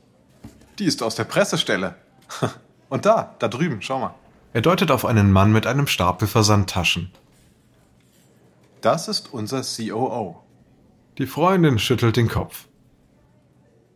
Die 0.78 0.84
ist 0.84 1.02
aus 1.02 1.14
der 1.14 1.24
Pressestelle. 1.24 1.94
Und 2.90 3.06
da, 3.06 3.34
da 3.38 3.48
drüben, 3.48 3.80
schau 3.80 3.98
mal. 3.98 4.14
Er 4.52 4.60
deutet 4.60 4.90
auf 4.90 5.06
einen 5.06 5.32
Mann 5.32 5.50
mit 5.50 5.66
einem 5.66 5.86
Stapel 5.86 6.28
Versandtaschen. 6.28 7.10
Das 8.82 9.08
ist 9.08 9.32
unser 9.32 9.62
COO. 9.62 10.42
Die 11.16 11.26
Freundin 11.26 11.78
schüttelt 11.78 12.18
den 12.18 12.28
Kopf. 12.28 12.68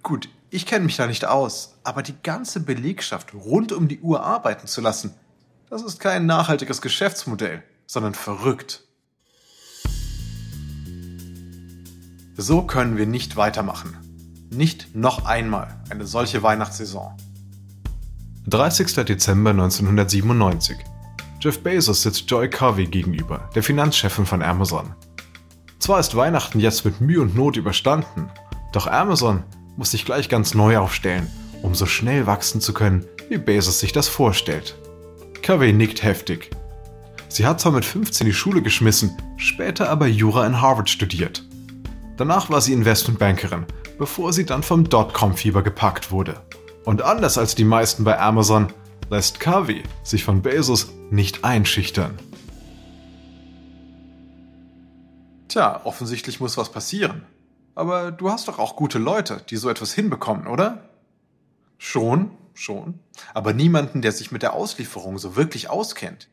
Gut, 0.02 0.30
ich 0.48 0.64
kenne 0.64 0.86
mich 0.86 0.96
da 0.96 1.06
nicht 1.06 1.26
aus, 1.26 1.76
aber 1.84 2.02
die 2.02 2.16
ganze 2.22 2.60
Belegschaft 2.60 3.34
rund 3.34 3.72
um 3.72 3.88
die 3.88 4.00
Uhr 4.00 4.22
arbeiten 4.22 4.66
zu 4.66 4.80
lassen, 4.80 5.14
das 5.68 5.82
ist 5.82 6.00
kein 6.00 6.24
nachhaltiges 6.24 6.80
Geschäftsmodell, 6.80 7.62
sondern 7.86 8.14
verrückt. 8.14 8.84
So 12.36 12.62
können 12.62 12.96
wir 12.96 13.06
nicht 13.06 13.36
weitermachen. 13.36 13.94
Nicht 14.50 14.94
noch 14.96 15.26
einmal 15.26 15.82
eine 15.90 16.06
solche 16.06 16.42
Weihnachtssaison. 16.42 17.12
30. 18.46 19.04
Dezember 19.04 19.50
1997. 19.50 20.78
Jeff 21.40 21.62
Bezos 21.62 22.02
sitzt 22.02 22.30
Joy 22.30 22.48
Covey 22.48 22.86
gegenüber, 22.86 23.50
der 23.54 23.62
Finanzchefin 23.62 24.24
von 24.24 24.42
Amazon. 24.42 24.94
Zwar 25.78 26.00
ist 26.00 26.16
Weihnachten 26.16 26.58
jetzt 26.58 26.86
mit 26.86 27.02
Mühe 27.02 27.20
und 27.20 27.36
Not 27.36 27.58
überstanden, 27.58 28.30
doch 28.72 28.86
Amazon 28.86 29.42
muss 29.76 29.90
sich 29.90 30.06
gleich 30.06 30.30
ganz 30.30 30.54
neu 30.54 30.78
aufstellen, 30.78 31.30
um 31.60 31.74
so 31.74 31.84
schnell 31.84 32.26
wachsen 32.26 32.62
zu 32.62 32.72
können, 32.72 33.04
wie 33.28 33.38
Bezos 33.38 33.80
sich 33.80 33.92
das 33.92 34.08
vorstellt. 34.08 34.78
Covey 35.42 35.74
nickt 35.74 36.02
heftig. 36.02 36.50
Sie 37.28 37.44
hat 37.44 37.60
zwar 37.60 37.72
mit 37.72 37.84
15 37.84 38.26
die 38.26 38.32
Schule 38.32 38.62
geschmissen, 38.62 39.16
später 39.36 39.90
aber 39.90 40.06
Jura 40.06 40.46
in 40.46 40.62
Harvard 40.62 40.88
studiert. 40.88 41.44
Danach 42.22 42.50
war 42.50 42.60
sie 42.60 42.72
Investmentbankerin, 42.72 43.66
bevor 43.98 44.32
sie 44.32 44.46
dann 44.46 44.62
vom 44.62 44.88
Dotcom-Fieber 44.88 45.64
gepackt 45.64 46.12
wurde. 46.12 46.40
Und 46.84 47.02
anders 47.02 47.36
als 47.36 47.56
die 47.56 47.64
meisten 47.64 48.04
bei 48.04 48.16
Amazon 48.16 48.72
lässt 49.10 49.40
Covey 49.40 49.82
sich 50.04 50.22
von 50.22 50.40
Bezos 50.40 50.92
nicht 51.10 51.42
einschüchtern. 51.42 52.16
Tja, 55.48 55.80
offensichtlich 55.82 56.38
muss 56.38 56.56
was 56.56 56.70
passieren. 56.70 57.26
Aber 57.74 58.12
du 58.12 58.30
hast 58.30 58.46
doch 58.46 58.60
auch 58.60 58.76
gute 58.76 59.00
Leute, 59.00 59.42
die 59.50 59.56
so 59.56 59.68
etwas 59.68 59.92
hinbekommen, 59.92 60.46
oder? 60.46 60.90
Schon, 61.76 62.30
schon. 62.54 63.00
Aber 63.34 63.52
niemanden, 63.52 64.00
der 64.00 64.12
sich 64.12 64.30
mit 64.30 64.42
der 64.42 64.52
Auslieferung 64.52 65.18
so 65.18 65.34
wirklich 65.34 65.70
auskennt. 65.70 66.28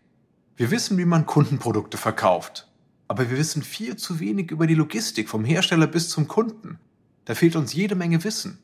Wir 0.55 0.69
wissen, 0.69 0.99
wie 0.99 1.05
man 1.05 1.25
Kundenprodukte 1.25 1.97
verkauft. 1.97 2.68
Aber 3.09 3.29
wir 3.29 3.37
wissen 3.37 3.63
viel 3.63 3.95
zu 3.95 4.19
wenig 4.19 4.51
über 4.51 4.67
die 4.67 4.75
Logistik 4.75 5.29
vom 5.29 5.43
Hersteller 5.43 5.87
bis 5.87 6.09
zum 6.09 6.27
Kunden. 6.27 6.77
Da 7.25 7.33
fehlt 7.33 7.55
uns 7.55 7.73
jede 7.73 7.95
Menge 7.95 8.23
Wissen. 8.23 8.59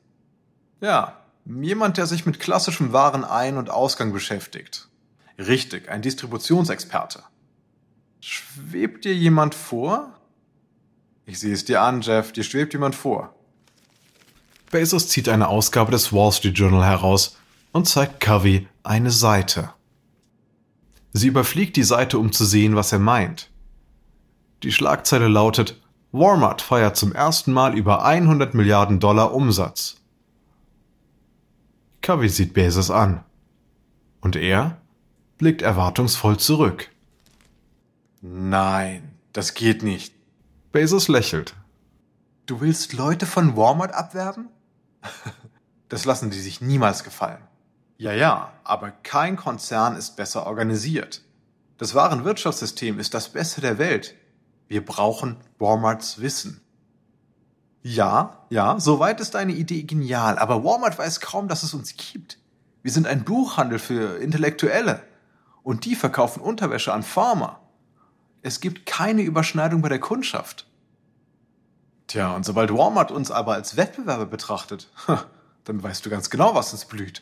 Ja, 0.80 1.20
jemand, 1.46 1.98
der 1.98 2.06
sich 2.06 2.28
mit 2.28 2.40
klassischem 2.40 2.94
Warenein- 2.94 3.58
und 3.58 3.72
Ausgang 3.72 4.14
beschäftigt. 4.14 4.88
Richtig, 5.40 5.90
ein 5.90 6.04
Distributionsexperte. 6.04 7.24
Schwebt 8.22 9.06
dir 9.06 9.16
jemand 9.16 9.56
vor? 9.56 10.14
Ich 11.26 11.40
sehe 11.40 11.54
es 11.54 11.66
dir 11.66 11.82
an, 11.82 12.02
Jeff, 12.02 12.32
dir 12.32 12.44
schwebt 12.44 12.74
jemand 12.74 12.94
vor. 12.94 13.34
Bezos 14.70 15.10
zieht 15.10 15.28
eine 15.28 15.48
Ausgabe 15.48 15.92
des 15.92 16.14
Wall 16.14 16.32
Street 16.32 16.58
Journal 16.58 16.86
heraus 16.86 17.38
und 17.72 17.88
zeigt 17.88 18.20
Covey 18.20 18.68
eine 18.84 19.10
Seite. 19.10 19.74
Sie 21.14 21.30
überfliegt 21.30 21.78
die 21.78 21.84
Seite, 21.84 22.20
um 22.20 22.32
zu 22.32 22.46
sehen, 22.46 22.76
was 22.76 22.92
er 22.92 23.00
meint. 23.00 23.50
Die 24.64 24.72
Schlagzeile 24.72 25.28
lautet 25.28 25.82
Walmart 26.12 26.62
feiert 26.62 26.96
zum 26.96 27.12
ersten 27.12 27.52
Mal 27.52 27.78
über 27.78 28.06
100 28.06 28.54
Milliarden 28.54 29.02
Dollar 29.02 29.34
Umsatz. 29.34 29.98
Covey 32.02 32.30
sieht 32.30 32.54
Bezos 32.54 32.90
an. 32.90 33.24
Und 34.22 34.38
er 34.38 34.78
blickt 35.38 35.62
erwartungsvoll 35.62 36.38
zurück. 36.38 36.90
Nein, 38.22 39.12
das 39.34 39.56
geht 39.56 39.84
nicht. 39.84 40.14
Bezos 40.72 41.10
lächelt. 41.10 41.56
Du 42.46 42.62
willst 42.62 42.94
Leute 42.94 43.26
von 43.26 43.56
Walmart 43.56 43.94
abwerben? 43.94 44.50
Das 45.88 46.04
lassen 46.04 46.32
die 46.32 46.40
sich 46.40 46.62
niemals 46.62 47.04
gefallen. 47.04 47.44
Ja, 47.98 48.12
ja, 48.12 48.52
aber 48.64 48.90
kein 48.90 49.36
Konzern 49.36 49.96
ist 49.96 50.18
besser 50.18 50.48
organisiert. 50.48 51.22
Das 51.78 51.94
Warenwirtschaftssystem 51.94 53.00
ist 53.00 53.14
das 53.14 53.30
Beste 53.30 53.62
der 53.62 53.78
Welt. 53.78 54.16
Wir 54.68 54.84
brauchen 54.84 55.38
Walmarts 55.60 56.22
Wissen. 56.22 56.62
Ja, 57.88 58.46
ja, 58.50 58.80
soweit 58.80 59.22
ist 59.22 59.36
deine 59.36 59.54
Idee 59.54 59.84
genial, 59.84 60.40
aber 60.40 60.64
Walmart 60.64 60.98
weiß 60.98 61.20
kaum, 61.20 61.48
dass 61.48 61.62
es 61.62 61.76
uns 61.76 61.96
gibt. 61.96 62.40
Wir 62.82 62.92
sind 62.92 63.06
ein 63.06 63.24
Buchhandel 63.24 63.78
für 63.78 64.18
Intellektuelle 64.18 65.04
und 65.62 65.86
die 65.86 65.96
verkaufen 65.96 66.42
Unterwäsche 66.42 66.94
an 66.94 67.04
Farmer. 67.04 67.60
Es 68.42 68.60
gibt 68.60 68.88
keine 68.88 69.22
Überschneidung 69.22 69.84
bei 69.84 69.90
der 69.90 70.00
Kundschaft. 70.00 70.68
Tja, 72.08 72.36
und 72.36 72.44
sobald 72.44 72.72
Walmart 72.74 73.12
uns 73.12 73.30
aber 73.30 73.54
als 73.54 73.78
Wettbewerber 73.78 74.26
betrachtet, 74.26 74.90
dann 75.64 75.84
weißt 75.84 76.06
du 76.06 76.10
ganz 76.10 76.30
genau, 76.30 76.56
was 76.56 76.74
uns 76.74 76.86
blüht. 76.86 77.22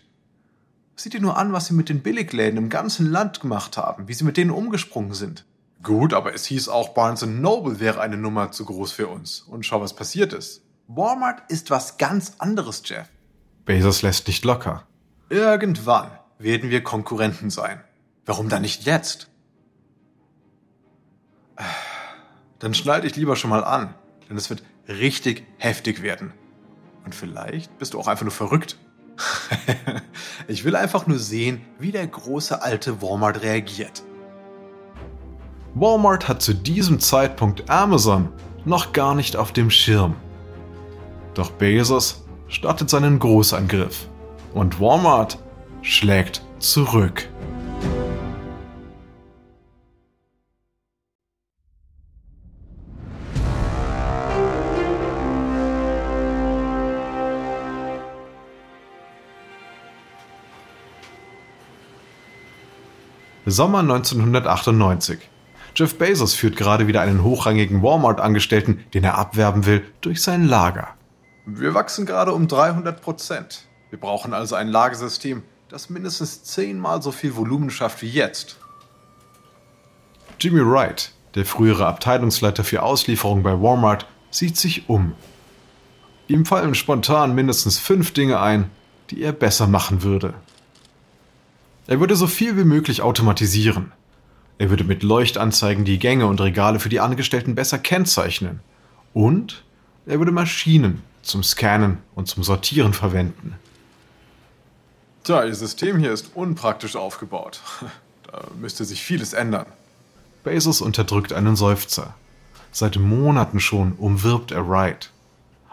Sieh 0.96 1.10
dir 1.10 1.22
nur 1.22 1.38
an, 1.38 1.52
was 1.52 1.66
sie 1.66 1.74
mit 1.74 1.90
den 1.90 2.04
Billigläden 2.04 2.58
im 2.58 2.70
ganzen 2.70 3.10
Land 3.10 3.42
gemacht 3.42 3.78
haben, 3.78 4.08
wie 4.08 4.14
sie 4.14 4.24
mit 4.24 4.38
denen 4.38 4.52
umgesprungen 4.52 5.14
sind. 5.14 5.46
Gut, 5.84 6.14
aber 6.14 6.34
es 6.34 6.46
hieß 6.46 6.70
auch, 6.70 6.94
Barnes 6.94 7.26
Noble 7.26 7.82
wäre 7.82 8.00
eine 8.00 8.16
Nummer 8.16 8.52
zu 8.52 8.64
groß 8.64 8.94
für 8.94 9.10
uns. 9.10 9.42
Und 9.42 9.66
schau, 9.66 9.82
was 9.82 9.94
passiert 9.94 10.32
ist. 10.32 10.62
Walmart 10.88 11.52
ist 11.52 11.72
was 11.72 11.98
ganz 11.98 12.36
anderes, 12.40 12.84
Jeff. 12.86 13.10
Bezos 13.66 14.02
lässt 14.02 14.28
nicht 14.28 14.46
locker. 14.46 14.88
Irgendwann 15.30 16.12
werden 16.40 16.70
wir 16.70 16.84
Konkurrenten 16.84 17.50
sein. 17.50 17.84
Warum 18.26 18.48
dann 18.48 18.62
nicht 18.62 18.86
jetzt? 18.86 19.28
Dann 22.60 22.74
schnall 22.74 23.02
dich 23.02 23.18
lieber 23.18 23.36
schon 23.36 23.50
mal 23.50 23.64
an, 23.64 23.94
denn 24.30 24.38
es 24.38 24.50
wird 24.50 24.64
richtig 24.88 25.46
heftig 25.58 26.02
werden. 26.02 26.34
Und 27.04 27.14
vielleicht 27.14 27.78
bist 27.78 27.94
du 27.94 28.00
auch 28.00 28.08
einfach 28.08 28.24
nur 28.24 28.32
verrückt. 28.32 28.78
ich 30.48 30.64
will 30.64 30.78
einfach 30.78 31.08
nur 31.08 31.20
sehen, 31.20 31.66
wie 31.78 31.92
der 31.92 32.08
große 32.08 32.62
alte 32.62 33.02
Walmart 33.02 33.42
reagiert. 33.42 34.04
Walmart 35.76 36.28
hat 36.28 36.44
zu 36.44 36.54
diesem 36.54 37.00
Zeitpunkt 37.00 37.68
Amazon 37.68 38.30
noch 38.64 38.94
gar 38.94 39.16
nicht 39.16 39.36
auf 39.36 39.52
dem 39.52 39.72
Schirm. 39.72 40.16
Doch 41.34 41.50
Bezos 41.50 42.24
startet 42.48 42.92
seinen 42.92 43.18
Großangriff 43.18 44.08
und 44.54 44.80
Walmart 44.80 45.40
schlägt 45.82 46.44
zurück. 46.60 47.28
Sommer 63.46 63.80
1998. 63.80 65.33
Jeff 65.76 65.98
Bezos 65.98 66.36
führt 66.36 66.56
gerade 66.56 66.88
wieder 66.88 67.02
einen 67.02 67.24
hochrangigen 67.24 67.82
Walmart-Angestellten, 67.82 68.84
den 68.94 69.04
er 69.04 69.18
abwerben 69.18 69.66
will, 69.66 69.84
durch 70.02 70.22
sein 70.22 70.46
Lager. 70.46 70.90
Wir 71.46 71.74
wachsen 71.74 72.06
gerade 72.06 72.32
um 72.32 72.48
300 72.48 73.02
Prozent. 73.02 73.66
Wir 73.90 74.00
brauchen 74.00 74.34
also 74.34 74.56
ein 74.56 74.68
Lagersystem, 74.68 75.44
das 75.70 75.90
mindestens 75.90 76.44
zehnmal 76.44 77.02
so 77.02 77.12
viel 77.12 77.36
Volumen 77.36 77.70
schafft 77.72 78.02
wie 78.04 78.10
jetzt. 78.10 78.58
Jimmy 80.40 80.62
Wright, 80.64 81.12
der 81.36 81.46
frühere 81.46 81.88
Abteilungsleiter 81.88 82.64
für 82.64 82.84
Auslieferung 82.84 83.42
bei 83.42 83.60
Walmart, 83.60 84.06
sieht 84.30 84.58
sich 84.58 84.90
um. 84.90 85.14
Ihm 86.28 86.46
fallen 86.46 86.76
spontan 86.76 87.34
mindestens 87.34 87.80
fünf 87.80 88.14
Dinge 88.14 88.40
ein, 88.40 88.70
die 89.10 89.22
er 89.22 89.32
besser 89.32 89.68
machen 89.68 90.04
würde. 90.04 90.36
Er 91.88 92.00
würde 92.00 92.16
so 92.16 92.28
viel 92.28 92.56
wie 92.58 92.64
möglich 92.64 93.02
automatisieren. 93.02 93.92
Er 94.58 94.70
würde 94.70 94.84
mit 94.84 95.04
Leuchtanzeigen 95.04 95.86
die 95.86 96.00
Gänge 96.00 96.28
und 96.28 96.40
Regale 96.40 96.80
für 96.80 96.90
die 96.90 97.00
Angestellten 97.00 97.56
besser 97.56 97.78
kennzeichnen. 97.78 98.60
Und 99.14 99.64
er 100.06 100.20
würde 100.20 100.32
Maschinen 100.32 101.02
zum 101.22 101.44
Scannen 101.44 102.00
und 102.16 102.28
zum 102.28 102.44
Sortieren 102.44 102.94
verwenden. 102.94 103.56
Tja, 105.24 105.46
Ihr 105.46 105.56
System 105.56 105.98
hier 105.98 106.12
ist 106.12 106.32
unpraktisch 106.36 106.96
aufgebaut. 106.96 107.62
Da 108.32 108.48
müsste 108.60 108.84
sich 108.84 109.04
vieles 109.04 109.34
ändern. 109.34 109.68
Bezos 110.44 110.82
unterdrückt 110.82 111.34
einen 111.34 111.56
Seufzer. 111.56 112.16
Seit 112.72 112.98
Monaten 112.98 113.60
schon 113.60 113.92
umwirbt 113.92 114.52
er 114.52 114.68
Wright. 114.68 115.12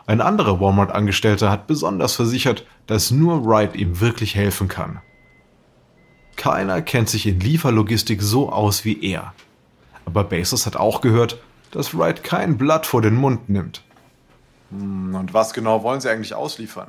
Ein 0.05 0.21
anderer 0.21 0.61
Walmart-Angestellter 0.61 1.51
hat 1.51 1.67
besonders 1.67 2.17
versichert, 2.17 2.67
dass 2.87 3.11
nur 3.11 3.47
Wright 3.47 3.75
ihm 3.77 4.01
wirklich 4.01 4.35
helfen 4.35 4.69
kann. 4.69 5.01
Keiner 6.41 6.81
kennt 6.81 7.11
sich 7.11 7.27
in 7.27 7.39
Lieferlogistik 7.39 8.23
so 8.23 8.51
aus 8.51 8.87
wie 8.87 9.05
er. 9.05 9.35
Aber 10.07 10.25
Bezos 10.25 10.65
hat 10.65 10.75
auch 10.75 11.03
gehört, 11.03 11.39
dass 11.71 11.95
Wright 11.95 12.25
kein 12.25 12.57
Blatt 12.57 12.87
vor 12.87 13.03
den 13.03 13.15
Mund 13.15 13.51
nimmt. 13.51 13.83
Hm, 14.71 15.15
und 15.15 15.35
was 15.35 15.53
genau 15.53 15.83
wollen 15.83 16.01
Sie 16.01 16.09
eigentlich 16.09 16.33
ausliefern? 16.33 16.89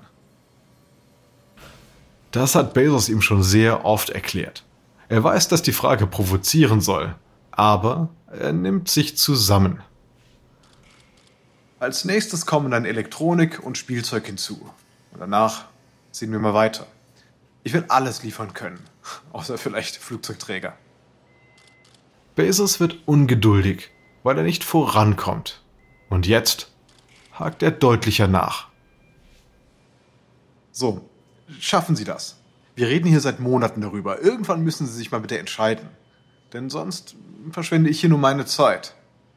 Das 2.31 2.55
hat 2.55 2.73
Bezos 2.73 3.09
ihm 3.09 3.21
schon 3.21 3.43
sehr 3.43 3.83
oft 3.83 4.09
erklärt. 4.09 4.63
Er 5.09 5.21
weiß, 5.21 5.49
dass 5.49 5.61
die 5.61 5.73
Frage 5.73 6.07
provozieren 6.07 6.79
soll, 6.79 7.13
aber 7.51 8.07
er 8.31 8.53
nimmt 8.53 8.87
sich 8.87 9.17
zusammen. 9.17 9.81
Als 11.77 12.05
nächstes 12.05 12.45
kommen 12.45 12.71
dann 12.71 12.85
Elektronik 12.85 13.59
und 13.61 13.77
Spielzeug 13.77 14.27
hinzu. 14.27 14.61
Und 15.11 15.19
danach 15.19 15.65
sehen 16.13 16.31
wir 16.31 16.39
mal 16.39 16.53
weiter. 16.53 16.87
Ich 17.63 17.73
will 17.73 17.85
alles 17.89 18.23
liefern 18.23 18.53
können, 18.53 18.83
außer 19.31 19.57
vielleicht 19.57 19.97
Flugzeugträger. 19.97 20.77
Bezos 22.35 22.79
wird 22.79 22.97
ungeduldig, 23.05 23.89
weil 24.23 24.37
er 24.37 24.43
nicht 24.43 24.63
vorankommt. 24.63 25.61
Und 26.09 26.27
jetzt 26.27 26.71
hakt 27.33 27.61
er 27.61 27.71
deutlicher 27.71 28.27
nach. 28.27 28.69
So, 30.71 31.09
schaffen 31.59 31.95
Sie 31.95 32.03
das. 32.05 32.37
Wir 32.75 32.87
reden 32.87 33.07
hier 33.07 33.19
seit 33.19 33.39
Monaten 33.39 33.81
darüber. 33.81 34.21
Irgendwann 34.21 34.63
müssen 34.63 34.87
Sie 34.87 34.93
sich 34.93 35.11
mal 35.11 35.21
bitte 35.21 35.37
entscheiden. 35.37 35.89
Denn 36.53 36.69
sonst 36.69 37.15
verschwende 37.51 37.89
ich 37.89 37.99
hier 37.99 38.09
nur 38.09 38.19
meine 38.19 38.45
Zeit. 38.45 38.95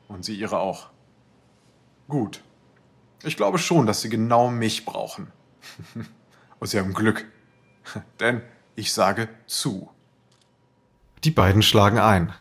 Und 0.08 0.24
Sie 0.24 0.34
Ihre 0.34 0.58
auch. 0.58 0.88
Gut. 2.08 2.42
Ich 3.22 3.36
glaube 3.36 3.58
schon, 3.58 3.86
dass 3.86 4.00
Sie 4.00 4.08
genau 4.08 4.50
mich 4.50 4.84
brauchen. 4.84 5.32
Und 6.60 6.68
Sie 6.68 6.78
haben 6.78 6.94
Glück. 6.94 7.26
Denn 8.20 8.42
ich 8.76 8.92
sage 8.92 9.28
zu. 9.46 9.90
Die 11.24 11.30
beiden 11.30 11.62
schlagen 11.62 11.98
ein. 11.98 12.32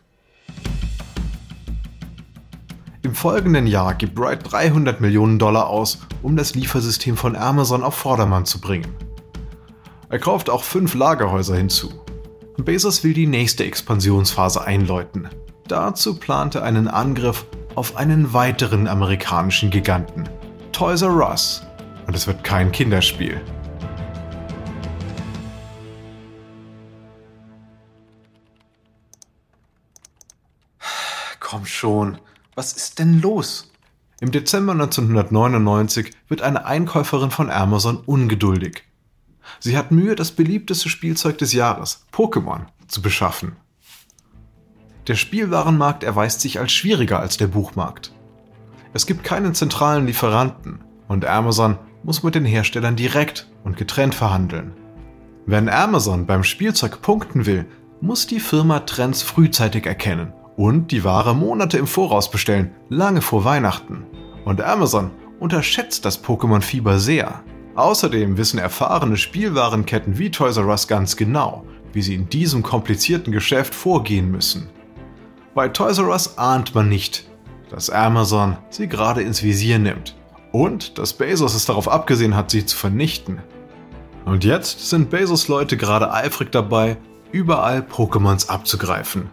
Im 3.02 3.14
folgenden 3.14 3.66
Jahr 3.66 3.94
gibt 3.94 4.14
Bright 4.14 4.50
300 4.50 5.00
Millionen 5.00 5.38
Dollar 5.38 5.68
aus, 5.68 5.98
um 6.22 6.36
das 6.36 6.54
Liefersystem 6.54 7.16
von 7.16 7.36
Amazon 7.36 7.82
auf 7.82 7.94
Vordermann 7.94 8.46
zu 8.46 8.60
bringen. 8.60 8.94
Er 10.08 10.18
kauft 10.18 10.48
auch 10.48 10.64
fünf 10.64 10.94
Lagerhäuser 10.94 11.56
hinzu. 11.56 11.92
Bezos 12.56 13.04
will 13.04 13.12
die 13.12 13.26
nächste 13.26 13.64
Expansionsphase 13.64 14.64
einläuten. 14.64 15.28
Dazu 15.68 16.18
plant 16.18 16.54
er 16.54 16.62
einen 16.62 16.88
Angriff 16.88 17.46
auf 17.74 17.96
einen 17.96 18.32
weiteren 18.32 18.86
amerikanischen 18.86 19.70
Giganten, 19.70 20.28
Toys 20.72 21.02
R 21.02 21.28
Us. 21.28 21.62
Und 22.06 22.14
es 22.14 22.26
wird 22.26 22.44
kein 22.44 22.70
Kinderspiel. 22.70 23.40
Komm 31.44 31.66
schon, 31.66 32.16
was 32.54 32.72
ist 32.72 32.98
denn 32.98 33.20
los? 33.20 33.70
Im 34.18 34.30
Dezember 34.30 34.72
1999 34.72 36.10
wird 36.26 36.40
eine 36.40 36.64
Einkäuferin 36.64 37.30
von 37.30 37.50
Amazon 37.50 37.98
ungeduldig. 37.98 38.84
Sie 39.60 39.76
hat 39.76 39.90
Mühe, 39.90 40.16
das 40.16 40.32
beliebteste 40.32 40.88
Spielzeug 40.88 41.36
des 41.36 41.52
Jahres, 41.52 42.06
Pokémon, 42.14 42.62
zu 42.88 43.02
beschaffen. 43.02 43.56
Der 45.06 45.16
Spielwarenmarkt 45.16 46.02
erweist 46.02 46.40
sich 46.40 46.60
als 46.60 46.72
schwieriger 46.72 47.20
als 47.20 47.36
der 47.36 47.48
Buchmarkt. 47.48 48.12
Es 48.94 49.04
gibt 49.04 49.22
keinen 49.22 49.54
zentralen 49.54 50.06
Lieferanten 50.06 50.80
und 51.08 51.26
Amazon 51.26 51.78
muss 52.04 52.22
mit 52.22 52.34
den 52.34 52.46
Herstellern 52.46 52.96
direkt 52.96 53.50
und 53.64 53.76
getrennt 53.76 54.14
verhandeln. 54.14 54.72
Wenn 55.44 55.68
Amazon 55.68 56.24
beim 56.24 56.42
Spielzeug 56.42 57.02
punkten 57.02 57.44
will, 57.44 57.66
muss 58.00 58.26
die 58.26 58.40
Firma 58.40 58.80
Trends 58.80 59.20
frühzeitig 59.20 59.84
erkennen 59.84 60.32
und 60.56 60.90
die 60.92 61.04
Ware 61.04 61.34
Monate 61.34 61.78
im 61.78 61.86
Voraus 61.86 62.30
bestellen, 62.30 62.72
lange 62.88 63.20
vor 63.20 63.44
Weihnachten. 63.44 64.06
Und 64.44 64.60
Amazon 64.60 65.10
unterschätzt 65.40 66.04
das 66.04 66.22
Pokémon-Fieber 66.22 66.98
sehr. 66.98 67.42
Außerdem 67.74 68.36
wissen 68.36 68.58
erfahrene 68.58 69.16
Spielwarenketten 69.16 70.18
wie 70.18 70.30
Toys 70.30 70.56
R 70.56 70.66
Us 70.68 70.86
ganz 70.86 71.16
genau, 71.16 71.64
wie 71.92 72.02
sie 72.02 72.14
in 72.14 72.28
diesem 72.28 72.62
komplizierten 72.62 73.32
Geschäft 73.32 73.74
vorgehen 73.74 74.30
müssen. 74.30 74.68
Bei 75.54 75.68
Toys 75.68 75.98
R 75.98 76.08
Us 76.08 76.38
ahnt 76.38 76.74
man 76.74 76.88
nicht, 76.88 77.28
dass 77.70 77.90
Amazon 77.90 78.56
sie 78.70 78.88
gerade 78.88 79.22
ins 79.22 79.42
Visier 79.42 79.78
nimmt 79.78 80.14
und 80.52 80.98
dass 80.98 81.14
Bezos 81.14 81.54
es 81.54 81.66
darauf 81.66 81.88
abgesehen 81.88 82.36
hat, 82.36 82.50
sie 82.50 82.64
zu 82.64 82.76
vernichten. 82.76 83.42
Und 84.24 84.44
jetzt 84.44 84.88
sind 84.88 85.10
Bezos 85.10 85.48
Leute 85.48 85.76
gerade 85.76 86.12
eifrig 86.12 86.52
dabei, 86.52 86.96
überall 87.32 87.80
Pokémons 87.80 88.48
abzugreifen. 88.48 89.28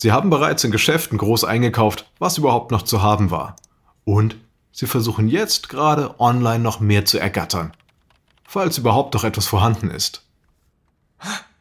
Sie 0.00 0.12
haben 0.12 0.30
bereits 0.30 0.62
in 0.62 0.70
Geschäften 0.70 1.18
groß 1.18 1.42
eingekauft, 1.42 2.08
was 2.20 2.38
überhaupt 2.38 2.70
noch 2.70 2.82
zu 2.82 3.02
haben 3.02 3.32
war. 3.32 3.56
Und 4.04 4.36
sie 4.70 4.86
versuchen 4.86 5.26
jetzt 5.26 5.68
gerade 5.68 6.20
online 6.20 6.60
noch 6.60 6.78
mehr 6.78 7.04
zu 7.04 7.18
ergattern. 7.18 7.72
Falls 8.44 8.78
überhaupt 8.78 9.14
noch 9.14 9.24
etwas 9.24 9.48
vorhanden 9.48 9.90
ist. 9.90 10.22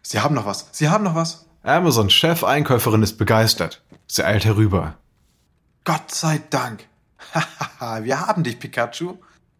Sie 0.03 0.19
haben 0.19 0.35
noch 0.35 0.45
was. 0.45 0.69
Sie 0.71 0.87
haben 0.87 1.03
noch 1.03 1.15
was. 1.15 1.47
Amazons 1.63 2.13
Chef-Einkäuferin 2.13 3.01
ist 3.01 3.17
begeistert. 3.17 3.81
Sie 4.05 4.23
eilt 4.23 4.45
herüber. 4.45 4.93
Gott 5.83 6.11
sei 6.11 6.39
Dank. 6.51 6.87
Hahaha, 7.33 8.03
wir 8.03 8.27
haben 8.27 8.43
dich, 8.43 8.59
Pikachu. 8.59 9.15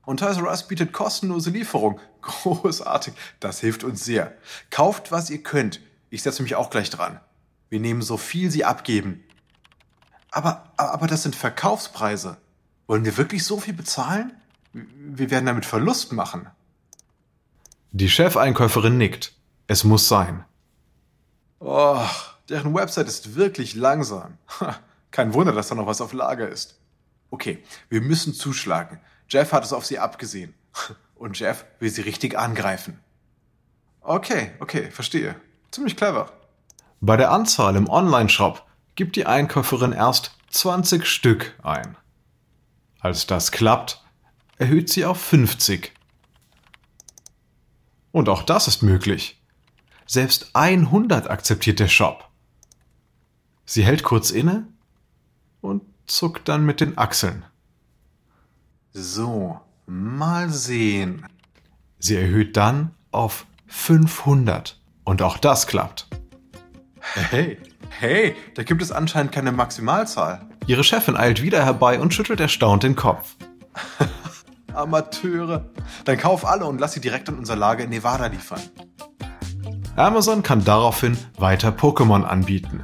Und 0.06 0.20
Toys 0.20 0.38
R 0.38 0.50
Us 0.50 0.68
bietet 0.68 0.94
kostenlose 0.94 1.50
Lieferung. 1.50 2.00
Großartig. 2.22 3.16
Das 3.40 3.60
hilft 3.60 3.84
uns 3.84 4.06
sehr. 4.06 4.34
Kauft, 4.70 5.12
was 5.12 5.32
ihr 5.32 5.42
könnt. 5.42 5.82
Ich 6.12 6.22
setze 6.22 6.44
mich 6.44 6.54
auch 6.54 6.70
gleich 6.70 6.92
dran. 6.92 7.20
Wir 7.70 7.80
nehmen 7.80 8.02
so 8.02 8.18
viel 8.18 8.52
sie 8.52 8.66
abgeben. 8.66 9.24
Aber, 10.32 10.72
aber 10.78 11.08
das 11.08 11.24
sind 11.24 11.36
Verkaufspreise. 11.36 12.38
Wollen 12.86 13.06
wir 13.06 13.18
wirklich 13.18 13.44
so 13.44 13.60
viel 13.60 13.74
bezahlen? 13.74 14.32
Wir 14.74 15.32
werden 15.32 15.46
damit 15.46 15.66
Verlust 15.66 16.12
machen. 16.14 16.48
Die 17.92 18.10
Chefeinkäuferin 18.10 18.98
nickt. 18.98 19.34
Es 19.68 19.84
muss 19.84 20.08
sein. 20.08 20.46
Oh, 21.60 22.06
deren 22.50 22.74
Website 22.74 23.08
ist 23.08 23.36
wirklich 23.36 23.76
langsam. 23.76 24.38
Kein 25.12 25.34
Wunder, 25.34 25.52
dass 25.52 25.70
da 25.70 25.76
noch 25.76 25.88
was 25.88 26.02
auf 26.02 26.14
Lager 26.14 26.48
ist. 26.48 26.80
Okay, 27.32 27.64
wir 27.90 28.02
müssen 28.02 28.34
zuschlagen. 28.34 29.00
Jeff 29.30 29.52
hat 29.52 29.66
es 29.66 29.74
auf 29.74 29.86
sie 29.86 30.00
abgesehen. 30.00 30.54
Und 31.16 31.38
Jeff 31.40 31.66
will 31.80 31.90
sie 31.90 32.02
richtig 32.02 32.38
angreifen. 32.38 33.00
Okay, 34.02 34.52
okay, 34.60 34.92
verstehe. 34.92 35.36
Ziemlich 35.72 35.98
clever. 35.98 36.32
Bei 37.00 37.16
der 37.16 37.32
Anzahl 37.32 37.76
im 37.76 37.90
Online-Shop 37.90 38.66
gibt 38.96 39.16
die 39.16 39.28
Einkäuferin 39.28 39.92
erst 39.92 40.36
20 40.50 41.06
Stück 41.06 41.54
ein. 41.62 41.96
Als 43.00 43.28
das 43.28 43.52
klappt, 43.52 44.04
erhöht 44.58 44.90
sie 44.90 45.06
auf 45.06 45.22
50. 45.22 45.94
Und 48.12 48.30
auch 48.30 48.42
das 48.42 48.68
ist 48.68 48.82
möglich. 48.82 49.40
Selbst 50.08 50.52
100 50.54 51.30
akzeptiert 51.30 51.80
der 51.80 51.88
Shop. 51.88 52.28
Sie 53.66 53.84
hält 53.84 54.02
kurz 54.02 54.32
inne 54.32 54.68
und 55.62 55.84
zuckt 56.08 56.48
dann 56.48 56.66
mit 56.66 56.82
den 56.82 56.98
Achseln. 56.98 57.46
So, 58.94 59.60
mal 59.86 60.50
sehen. 60.50 61.28
Sie 62.00 62.16
erhöht 62.16 62.58
dann 62.58 62.96
auf 63.12 63.46
500 63.68 64.80
und 65.04 65.22
auch 65.22 65.38
das 65.38 65.68
klappt. 65.68 66.08
Hey, 67.14 67.58
hey, 67.90 68.36
da 68.56 68.64
gibt 68.64 68.82
es 68.82 68.92
anscheinend 68.92 69.32
keine 69.32 69.52
Maximalzahl. 69.52 70.42
Ihre 70.68 70.84
Chefin 70.84 71.16
eilt 71.16 71.42
wieder 71.42 71.64
herbei 71.64 72.00
und 72.00 72.14
schüttelt 72.14 72.40
erstaunt 72.40 72.84
den 72.84 72.96
Kopf. 72.96 73.36
Amateure. 74.74 75.66
Dann 76.06 76.18
kauf 76.18 76.46
alle 76.46 76.66
und 76.66 76.80
lass 76.80 76.94
sie 76.94 77.02
direkt 77.02 77.30
an 77.30 77.38
unser 77.38 77.56
Lager 77.56 77.84
in 77.84 77.90
Nevada 77.90 78.28
liefern. 78.28 78.62
Amazon 79.96 80.44
kann 80.44 80.64
daraufhin 80.64 81.18
weiter 81.40 81.70
Pokémon 81.70 82.24
anbieten, 82.24 82.84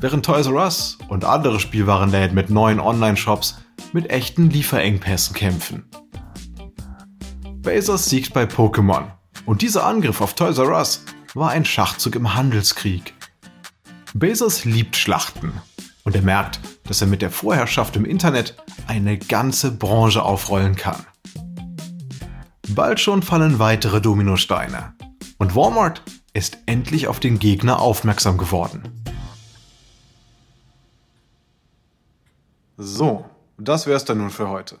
während 0.00 0.24
Toys 0.24 0.46
R 0.46 0.54
Us 0.54 0.96
und 1.08 1.24
andere 1.24 1.58
Spielwarenläden 1.58 2.36
mit 2.36 2.50
neuen 2.50 2.78
Online-Shops 2.78 3.58
mit 3.92 4.10
echten 4.10 4.48
Lieferengpässen 4.48 5.34
kämpfen. 5.34 5.84
Bezos 7.62 8.06
siegt 8.06 8.32
bei 8.32 8.44
Pokémon 8.44 9.06
und 9.44 9.62
dieser 9.62 9.84
Angriff 9.84 10.20
auf 10.20 10.34
Toys 10.34 10.58
R 10.58 10.68
Us 10.68 11.04
war 11.34 11.50
ein 11.50 11.64
Schachzug 11.64 12.14
im 12.14 12.34
Handelskrieg. 12.34 13.14
Bezos 14.14 14.66
liebt 14.66 14.96
Schlachten 14.96 15.52
und 16.04 16.14
er 16.14 16.22
merkt, 16.22 16.60
dass 16.84 17.00
er 17.00 17.06
mit 17.06 17.22
der 17.22 17.30
Vorherrschaft 17.30 17.96
im 17.96 18.04
Internet 18.04 18.56
eine 18.86 19.16
ganze 19.18 19.70
Branche 19.72 20.22
aufrollen 20.22 20.76
kann. 20.76 21.06
Bald 22.68 23.00
schon 23.00 23.22
fallen 23.22 23.58
weitere 23.58 24.00
Dominosteine 24.00 24.94
und 25.38 25.56
Walmart 25.56 26.02
ist 26.34 26.58
endlich 26.66 27.08
auf 27.08 27.20
den 27.20 27.38
Gegner 27.38 27.80
aufmerksam 27.80 28.36
geworden. 28.36 28.82
So, 32.76 33.24
das 33.58 33.86
wär's 33.86 34.04
dann 34.04 34.18
nun 34.18 34.30
für 34.30 34.48
heute. 34.48 34.78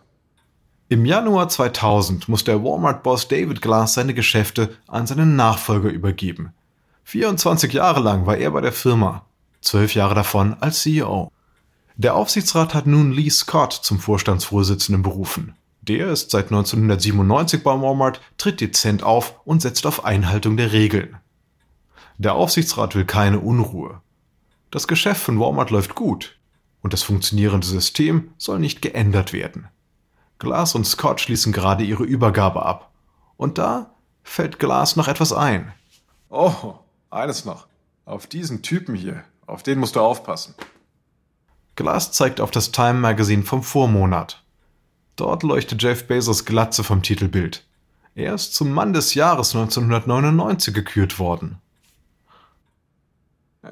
Im 0.88 1.06
Januar 1.06 1.48
2000 1.48 2.28
muss 2.28 2.44
der 2.44 2.62
Walmart-Boss 2.62 3.28
David 3.28 3.62
Glass 3.62 3.94
seine 3.94 4.12
Geschäfte 4.12 4.76
an 4.88 5.06
seinen 5.06 5.36
Nachfolger 5.36 5.88
übergeben. 5.88 6.52
24 7.04 7.72
Jahre 7.72 8.00
lang 8.00 8.26
war 8.26 8.36
er 8.36 8.50
bei 8.50 8.60
der 8.60 8.72
Firma, 8.72 9.26
zwölf 9.60 9.94
Jahre 9.94 10.14
davon 10.14 10.56
als 10.60 10.80
CEO. 10.80 11.30
Der 11.96 12.14
Aufsichtsrat 12.14 12.74
hat 12.74 12.86
nun 12.86 13.12
Lee 13.12 13.30
Scott 13.30 13.72
zum 13.72 13.98
Vorstandsvorsitzenden 13.98 15.02
berufen. 15.02 15.54
Der 15.82 16.08
ist 16.08 16.30
seit 16.30 16.46
1997 16.46 17.62
bei 17.62 17.72
Walmart, 17.72 18.20
tritt 18.38 18.60
dezent 18.60 19.02
auf 19.02 19.34
und 19.44 19.62
setzt 19.62 19.84
auf 19.84 20.04
Einhaltung 20.04 20.56
der 20.56 20.72
Regeln. 20.72 21.16
Der 22.18 22.34
Aufsichtsrat 22.34 22.94
will 22.94 23.04
keine 23.04 23.40
Unruhe. 23.40 24.00
Das 24.70 24.86
Geschäft 24.86 25.22
von 25.22 25.40
Walmart 25.40 25.70
läuft 25.70 25.94
gut 25.94 26.38
und 26.82 26.92
das 26.92 27.02
funktionierende 27.02 27.66
System 27.66 28.32
soll 28.38 28.58
nicht 28.58 28.80
geändert 28.80 29.32
werden. 29.32 29.68
Glass 30.38 30.74
und 30.74 30.86
Scott 30.86 31.20
schließen 31.20 31.52
gerade 31.52 31.84
ihre 31.84 32.04
Übergabe 32.04 32.64
ab. 32.64 32.90
Und 33.36 33.58
da 33.58 33.94
fällt 34.22 34.58
Glass 34.58 34.96
noch 34.96 35.08
etwas 35.08 35.32
ein. 35.32 35.72
Oh, 36.30 36.74
eines 37.12 37.44
noch. 37.44 37.66
Auf 38.04 38.26
diesen 38.26 38.62
Typen 38.62 38.94
hier, 38.94 39.24
auf 39.46 39.62
den 39.62 39.78
musst 39.78 39.96
du 39.96 40.00
aufpassen. 40.00 40.54
Glass 41.76 42.12
zeigt 42.12 42.40
auf 42.40 42.50
das 42.50 42.72
Time 42.72 42.94
Magazine 42.94 43.42
vom 43.42 43.62
Vormonat. 43.62 44.42
Dort 45.16 45.42
leuchtet 45.42 45.82
Jeff 45.82 46.06
Bezos 46.06 46.44
Glatze 46.44 46.84
vom 46.84 47.02
Titelbild. 47.02 47.66
Er 48.14 48.34
ist 48.34 48.54
zum 48.54 48.72
Mann 48.72 48.92
des 48.92 49.14
Jahres 49.14 49.54
1999 49.54 50.74
gekürt 50.74 51.18
worden. 51.18 51.58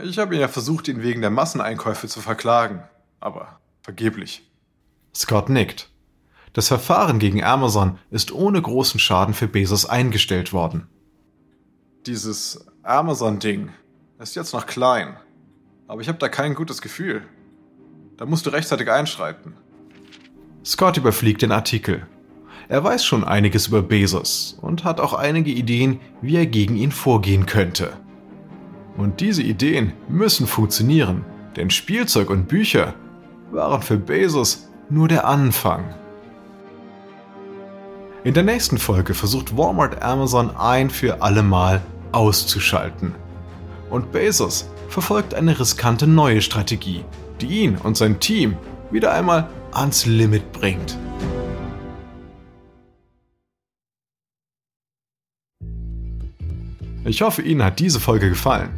Ich 0.02 0.18
habe 0.18 0.34
ihn 0.34 0.40
ja 0.40 0.48
versucht, 0.48 0.88
ihn 0.88 1.02
wegen 1.02 1.20
der 1.20 1.30
Masseneinkäufe 1.30 2.08
zu 2.08 2.20
verklagen, 2.20 2.84
aber 3.18 3.58
vergeblich. 3.82 4.48
Scott 5.14 5.48
nickt. 5.48 5.90
Das 6.52 6.68
Verfahren 6.68 7.18
gegen 7.18 7.44
Amazon 7.44 7.98
ist 8.10 8.32
ohne 8.32 8.62
großen 8.62 9.00
Schaden 9.00 9.34
für 9.34 9.48
Bezos 9.48 9.86
eingestellt 9.86 10.52
worden. 10.52 10.86
Dieses 12.06 12.66
Amazon-Ding 12.90 13.70
ist 14.18 14.34
jetzt 14.34 14.52
noch 14.52 14.66
klein, 14.66 15.16
aber 15.86 16.00
ich 16.00 16.08
habe 16.08 16.18
da 16.18 16.28
kein 16.28 16.56
gutes 16.56 16.82
Gefühl. 16.82 17.22
Da 18.16 18.26
musst 18.26 18.46
du 18.46 18.50
rechtzeitig 18.50 18.90
einschreiten. 18.90 19.54
Scott 20.64 20.96
überfliegt 20.96 21.40
den 21.42 21.52
Artikel. 21.52 22.06
Er 22.68 22.82
weiß 22.82 23.04
schon 23.04 23.22
einiges 23.22 23.68
über 23.68 23.82
Bezos 23.82 24.58
und 24.60 24.82
hat 24.82 24.98
auch 24.98 25.14
einige 25.14 25.52
Ideen, 25.52 26.00
wie 26.20 26.34
er 26.34 26.46
gegen 26.46 26.76
ihn 26.76 26.90
vorgehen 26.90 27.46
könnte. 27.46 27.92
Und 28.96 29.20
diese 29.20 29.42
Ideen 29.42 29.92
müssen 30.08 30.48
funktionieren, 30.48 31.24
denn 31.54 31.70
Spielzeug 31.70 32.28
und 32.28 32.48
Bücher 32.48 32.94
waren 33.52 33.82
für 33.82 33.98
Bezos 33.98 34.68
nur 34.88 35.06
der 35.06 35.26
Anfang. 35.26 35.94
In 38.24 38.34
der 38.34 38.42
nächsten 38.42 38.78
Folge 38.78 39.14
versucht 39.14 39.56
Walmart 39.56 40.02
Amazon 40.02 40.56
ein 40.56 40.90
für 40.90 41.22
alle 41.22 41.44
Mal 41.44 41.80
auszuschalten. 42.12 43.14
Und 43.90 44.12
Bezos 44.12 44.68
verfolgt 44.88 45.34
eine 45.34 45.58
riskante 45.58 46.06
neue 46.06 46.42
Strategie, 46.42 47.04
die 47.40 47.46
ihn 47.62 47.76
und 47.76 47.96
sein 47.96 48.20
Team 48.20 48.56
wieder 48.90 49.12
einmal 49.12 49.48
ans 49.72 50.06
Limit 50.06 50.52
bringt. 50.52 50.96
Ich 57.04 57.22
hoffe, 57.22 57.42
Ihnen 57.42 57.64
hat 57.64 57.78
diese 57.78 57.98
Folge 57.98 58.28
gefallen. 58.28 58.70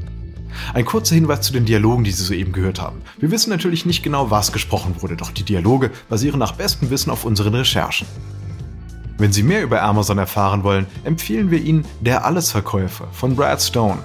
Ein 0.75 0.85
kurzer 0.85 1.15
Hinweis 1.15 1.41
zu 1.41 1.53
den 1.53 1.65
Dialogen, 1.65 2.05
die 2.05 2.13
Sie 2.13 2.23
soeben 2.23 2.53
gehört 2.53 2.81
haben. 2.81 3.03
Wir 3.19 3.31
wissen 3.31 3.51
natürlich 3.51 3.85
nicht 3.85 4.03
genau, 4.03 4.31
was 4.31 4.53
gesprochen 4.53 4.97
wurde, 5.01 5.17
doch 5.17 5.33
die 5.33 5.43
Dialoge 5.43 5.91
basieren 6.09 6.39
nach 6.39 6.53
bestem 6.53 6.91
Wissen 6.91 7.11
auf 7.11 7.25
unseren 7.25 7.55
Recherchen. 7.55 8.07
Wenn 9.23 9.33
Sie 9.33 9.45
mehr 9.45 9.63
über 9.63 9.81
Amazon 9.83 10.19
erfahren 10.19 10.65
wollen, 10.65 10.85
empfehlen 11.05 11.53
wir 11.53 11.63
Ihnen 11.63 11.85
Der 12.01 12.25
Allesverkäufer 12.25 13.07
von 13.13 13.37
Brad 13.37 13.63
Stone. 13.63 14.01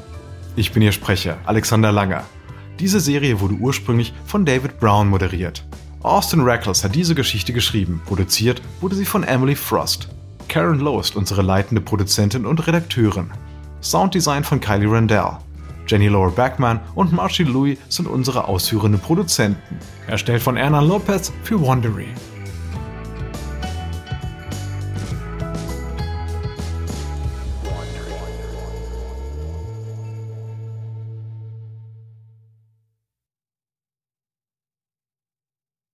Ich 0.55 0.73
bin 0.73 0.83
Ihr 0.83 0.91
Sprecher, 0.91 1.39
Alexander 1.45 1.91
Langer. 1.91 2.23
Diese 2.77 2.99
Serie 2.99 3.39
wurde 3.39 3.55
ursprünglich 3.55 4.13
von 4.27 4.45
David 4.45 4.79
Brown 4.79 5.09
moderiert. 5.09 5.65
Austin 6.03 6.41
Reckles 6.41 6.83
hat 6.83 6.93
diese 6.93 7.15
Geschichte 7.15 7.51
geschrieben, 7.51 7.99
produziert 8.05 8.61
wurde 8.79 8.93
sie 8.93 9.05
von 9.05 9.23
Emily 9.23 9.55
Frost. 9.55 10.07
Karen 10.49 10.77
Lowe 10.77 10.99
ist 11.01 11.15
unsere 11.15 11.41
leitende 11.41 11.81
Produzentin 11.81 12.45
und 12.45 12.67
Redakteurin. 12.67 13.31
Sounddesign 13.81 14.43
von 14.43 14.59
Kylie 14.59 14.91
Randell. 14.91 15.39
Jenny 15.87 16.09
Laura 16.09 16.29
Backman 16.29 16.79
und 16.93 17.11
Marcy 17.11 17.41
Louis 17.41 17.79
sind 17.89 18.07
unsere 18.07 18.47
ausführenden 18.47 19.01
Produzenten. 19.01 19.79
Erstellt 20.05 20.43
von 20.43 20.57
Erna 20.57 20.81
Lopez 20.81 21.33
für 21.41 21.59
Wondery. 21.59 22.09